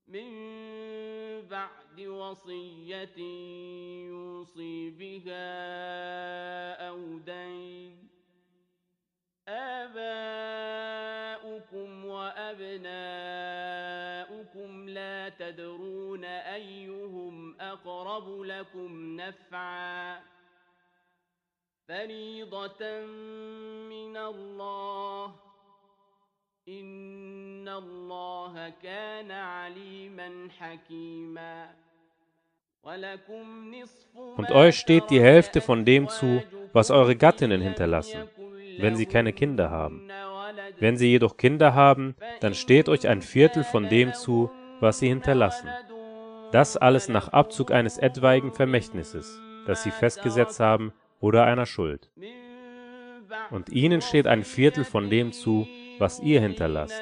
[0.08, 0.30] من
[1.50, 3.18] بعد وصية
[4.08, 5.48] يوصي بها
[6.88, 8.01] أو دين
[9.47, 9.95] آباؤكم
[12.05, 12.89] وأبناؤكم
[14.89, 20.19] لا تدرون أيهم أقرب لكم نفعا.
[21.87, 23.05] فريضة
[23.89, 25.35] من الله
[26.67, 31.83] إن الله كان عليما حكيما.
[32.83, 38.29] ولكم نصف Und euch steht die Hälfte von dem zu, was eure Gattinnen hinterlassen,
[38.79, 40.09] wenn sie keine Kinder haben.
[40.79, 45.07] Wenn sie jedoch Kinder haben, dann steht euch ein Viertel von dem zu, was sie
[45.07, 45.69] hinterlassen.
[46.51, 52.09] Das alles nach Abzug eines etwaigen Vermächtnisses, das sie festgesetzt haben, oder einer Schuld.
[53.49, 55.67] Und ihnen steht ein Viertel von dem zu,
[55.99, 57.01] was ihr hinterlasst,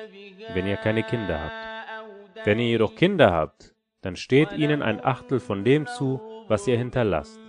[0.54, 2.46] wenn ihr keine Kinder habt.
[2.46, 6.78] Wenn ihr jedoch Kinder habt, dann steht ihnen ein Achtel von dem zu, was ihr
[6.78, 7.40] hinterlasst.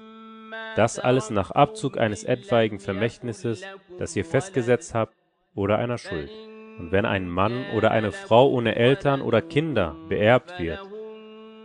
[0.77, 3.63] Das alles nach Abzug eines etwaigen Vermächtnisses,
[3.99, 5.15] das ihr festgesetzt habt,
[5.55, 6.31] oder einer Schuld.
[6.79, 10.81] Und wenn ein Mann oder eine Frau ohne Eltern oder Kinder beerbt wird,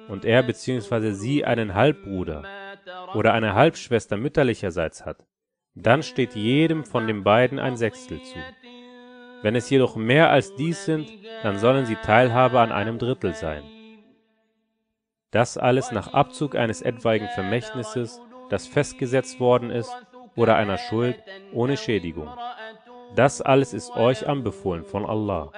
[0.08, 1.12] und er bzw.
[1.12, 2.43] sie einen Halbbruder
[3.14, 5.26] oder eine Halbschwester mütterlicherseits hat,
[5.76, 8.39] dann steht jedem von den beiden ein Sechstel zu.
[9.43, 11.10] Wenn es jedoch mehr als dies sind,
[11.43, 13.64] dann sollen sie Teilhabe an einem Drittel sein.
[15.32, 19.91] Das alles nach Abzug eines etwaigen Vermächtnisses, das festgesetzt worden ist,
[20.37, 22.29] oder einer Schuld ohne Schädigung.
[23.14, 25.53] Das alles ist euch anbefohlen von Allah.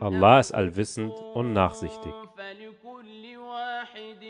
[0.00, 2.12] Allah ist allwissend und nachsichtig.
[2.36, 4.24] فلكل واحد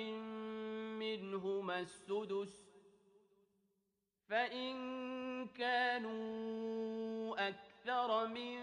[0.99, 2.61] منهما السدس
[4.29, 4.77] فإن
[5.49, 8.59] كانوا أكثر من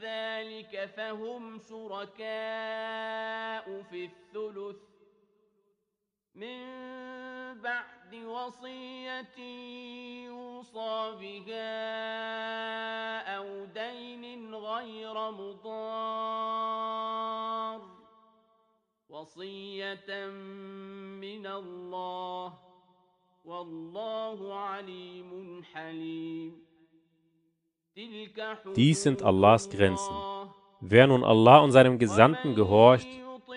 [0.00, 2.22] ذلك فهم شركاء
[3.90, 4.76] في الثلث
[6.39, 9.37] من بعد وصية
[10.25, 11.75] يوصى بها
[13.37, 16.59] أو دين غير مضار.
[19.09, 20.27] وصية
[21.19, 22.53] من الله.
[23.45, 26.65] والله عليم حليم.
[27.95, 30.15] تلك Dies sind Allahs Grenzen.
[30.15, 30.49] الله.
[30.81, 33.07] Wer nun Allah und seinem Gesandten gehorcht,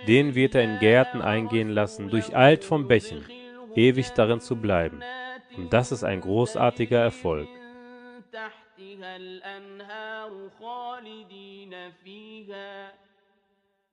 [0.07, 3.23] den wird er in Gärten eingehen lassen, durcheilt vom Bächen,
[3.75, 5.01] ewig darin zu bleiben.
[5.55, 7.47] Und das ist ein großartiger Erfolg.
[8.27, 12.93] من تحتها الأنهار خالدين فيها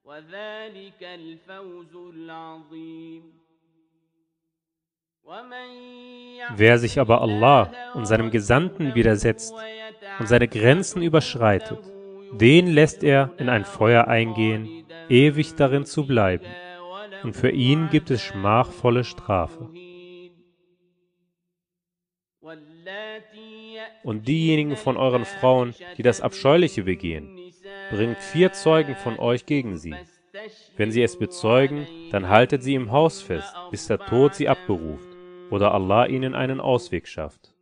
[0.05, 3.23] وذلك الفوز العظيم
[5.25, 5.69] ومن
[6.57, 9.55] Wer sich aber Allah und seinem Gesandten widersetzt
[10.19, 11.79] und seine Grenzen überschreitet,
[12.33, 14.78] den lässt er in ein Feuer eingehen,
[15.10, 16.46] ewig darin zu bleiben.
[17.24, 19.70] Und für ihn gibt es schmachvolle Strafe.
[24.04, 27.38] Und diejenigen von euren Frauen, die das Abscheuliche begehen,
[27.92, 29.96] bringt vier Zeugen von euch gegen sie.
[30.78, 35.08] Wenn sie es bezeugen, dann haltet sie im Haus fest, bis der Tod sie abberuft
[35.50, 37.54] oder Allah ihnen einen Ausweg schafft.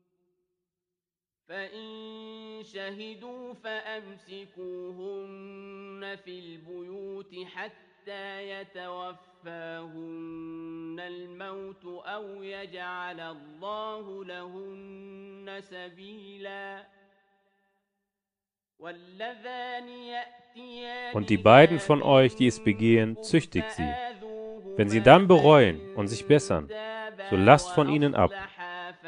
[2.77, 4.57] فإن شهدوا فأمسكوهن
[6.25, 9.97] في البيوت حتى يتوفاهن
[11.01, 16.87] الموت أو يجعل الله لهن سبيلا
[18.79, 23.91] واللذان يأتيان Und die beiden von euch, die es begehen, züchtigt sie.
[24.77, 26.69] Wenn sie dann bereuen und sich bessern,
[27.31, 28.33] so lasst von ihnen ab.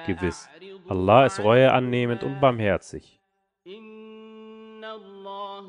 [0.06, 0.48] Gewiss,
[0.88, 3.17] Allah ist Reue annehmend und barmherzig.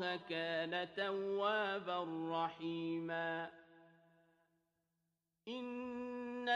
[0.00, 3.48] الله كان توابا رحيما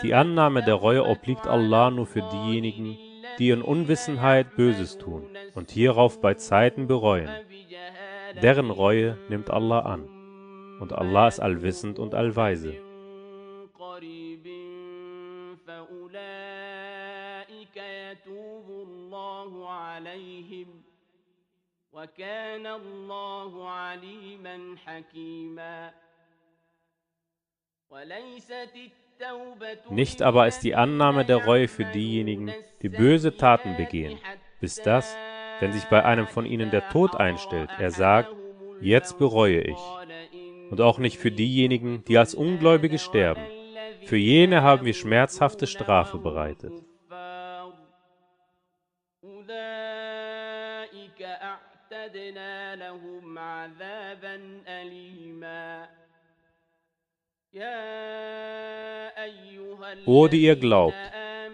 [0.03, 2.99] Die Annahme der Reue obliegt Allah nur für diejenigen,
[3.39, 7.31] die in Unwissenheit Böses tun und hierauf bei Zeiten bereuen.
[8.43, 10.09] Deren Reue nimmt Allah an.
[10.81, 12.75] Und Allah ist allwissend und allweise.
[22.05, 25.93] وكان الله عليما حكيما
[27.91, 34.19] وليست التوبة Nicht aber ist die Annahme der Reue für diejenigen, die böse Taten begehen,
[34.61, 35.17] bis das,
[35.61, 38.35] Wenn sich bei einem von ihnen der Tod einstellt, er sagt,
[38.81, 39.79] jetzt bereue ich.
[40.71, 43.43] Und auch nicht für diejenigen, die als Ungläubige sterben.
[44.07, 46.73] Für jene haben wir schmerzhafte Strafe bereitet.
[52.05, 55.89] أعتدنا لهم عذابا أليما
[60.07, 60.95] O, die ihr glaubt,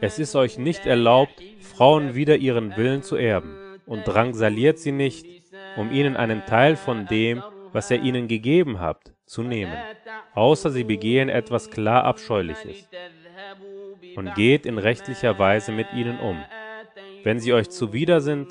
[0.02, 5.24] es ist euch nicht erlaubt, Frauen wider ihren Willen zu erben, und drangsaliert sie nicht,
[5.78, 9.78] um ihnen einen Teil von dem, was ihr ihnen gegeben habt, zu nehmen,
[10.34, 12.90] außer sie begehen etwas klar Abscheuliches,
[14.16, 16.44] und geht in rechtlicher Weise mit ihnen um.
[17.22, 18.48] Wenn sie euch zuwider sind,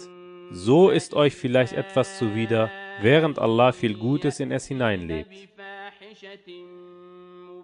[0.51, 2.69] so ist euch vielleicht etwas zuwider,
[3.01, 5.31] während Allah viel Gutes in es hineinlegt.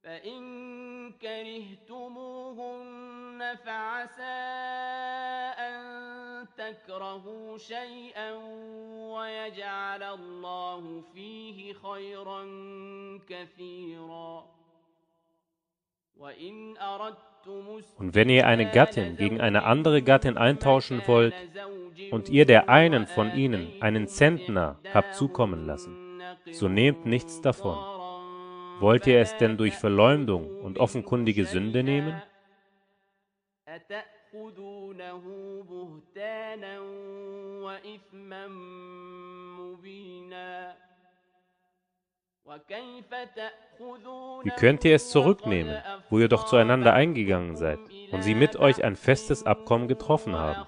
[0.03, 2.77] فإن كرهتموهن
[3.65, 4.23] فعسى
[5.59, 8.33] أن تكرهوا شيئا
[9.13, 12.43] ويجعل الله فيه خيرا
[13.29, 14.60] كثيرا وإن أردت
[17.98, 21.34] und wenn ihr eine Gattin gegen eine andere Gattin eintauschen wollt
[22.12, 27.78] und ihr der einen von ihnen einen Zentner habt zukommen lassen, so nehmt nichts davon.
[28.80, 32.22] Wollt ihr es denn durch Verleumdung und offenkundige Sünde nehmen?
[44.44, 45.78] Wie könnt ihr es zurücknehmen,
[46.10, 47.80] wo ihr doch zueinander eingegangen seid
[48.12, 50.66] und sie mit euch ein festes Abkommen getroffen haben?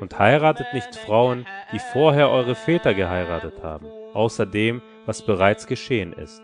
[0.00, 6.12] Und heiratet nicht Frauen, die vorher eure Väter geheiratet haben, außer dem, was bereits geschehen
[6.12, 6.40] ist.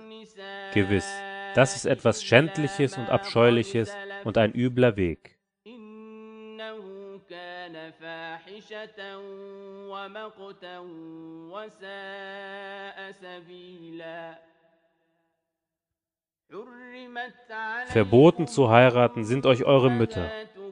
[0.75, 1.09] Gewiss,
[1.55, 5.36] das ist etwas Schändliches und Abscheuliches und ein übler Weg.
[8.56, 9.18] فاحشة
[9.92, 10.80] ومقتا
[11.52, 14.38] وساء سبيلا
[17.88, 20.30] Verboten zu heiraten sind euch eure Mütter,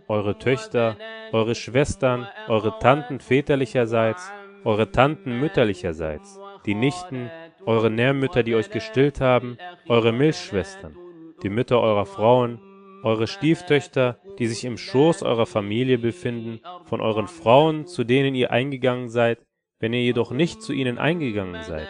[0.10, 0.98] eure Töchter,
[1.32, 4.32] eure Schwestern, eure Tanten väterlicherseits,
[4.66, 7.32] eure Tanten mütterlicherseits, die Nichten,
[7.66, 10.98] eure Nährmütter, die euch gestillt haben, eure Milchschwestern,
[11.44, 12.60] die Mütter eurer Frauen,
[13.05, 18.51] eure Stieftöchter, die sich im Schoß eurer Familie befinden, von euren Frauen, zu denen ihr
[18.51, 19.39] eingegangen seid,
[19.79, 21.87] wenn ihr jedoch nicht zu ihnen eingegangen seid,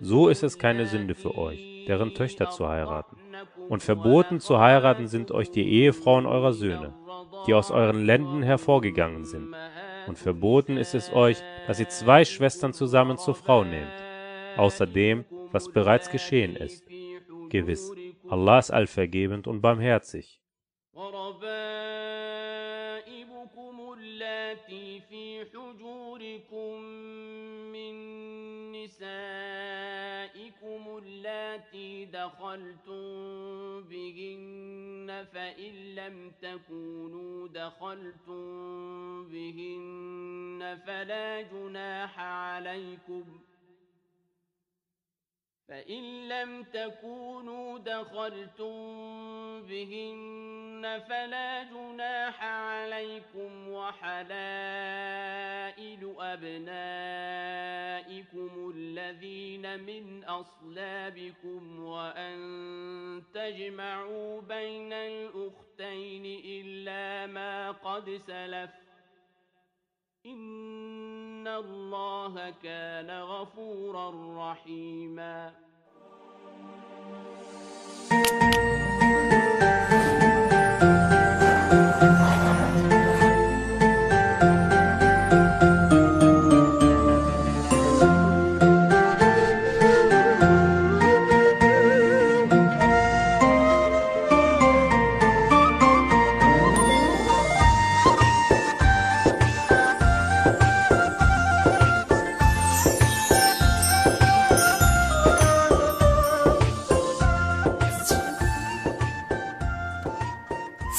[0.00, 3.16] so ist es keine Sünde für euch, deren Töchter zu heiraten.
[3.68, 6.94] Und verboten zu heiraten sind euch die Ehefrauen eurer Söhne,
[7.46, 9.54] die aus euren Ländern hervorgegangen sind.
[10.06, 13.92] Und verboten ist es euch, dass ihr zwei Schwestern zusammen zur Frau nehmt,
[14.56, 16.84] außer dem, was bereits geschehen ist.
[17.50, 17.92] Gewiss,
[18.28, 20.40] Allah ist allvergebend und barmherzig.
[22.56, 26.80] وربائبكم اللاتي في حجوركم
[27.72, 27.94] من
[28.72, 30.18] نسائكم
[31.02, 33.02] اللاتي دخلتم
[33.82, 38.44] بهن فإن لم تكونوا دخلتم
[39.28, 43.26] بهن فلا جناح عليكم ۖ
[45.68, 48.76] فإن لم تكونوا دخلتم
[49.62, 55.16] بهن فلا جناح عليكم وحلائل
[56.18, 57.16] أبنائكم
[58.74, 62.36] الذين من أصلابكم وأن
[63.34, 68.85] تجمعوا بين الأختين إلا ما قد سلف
[70.26, 74.10] إن الله كان غفورا
[74.50, 75.65] رحيما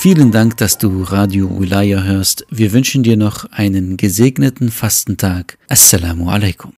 [0.09, 2.47] Vielen Dank, dass du Radio Ulaya hörst.
[2.49, 5.57] Wir wünschen dir noch einen gesegneten Fastentag.
[5.67, 6.71] Assalamu alaikum.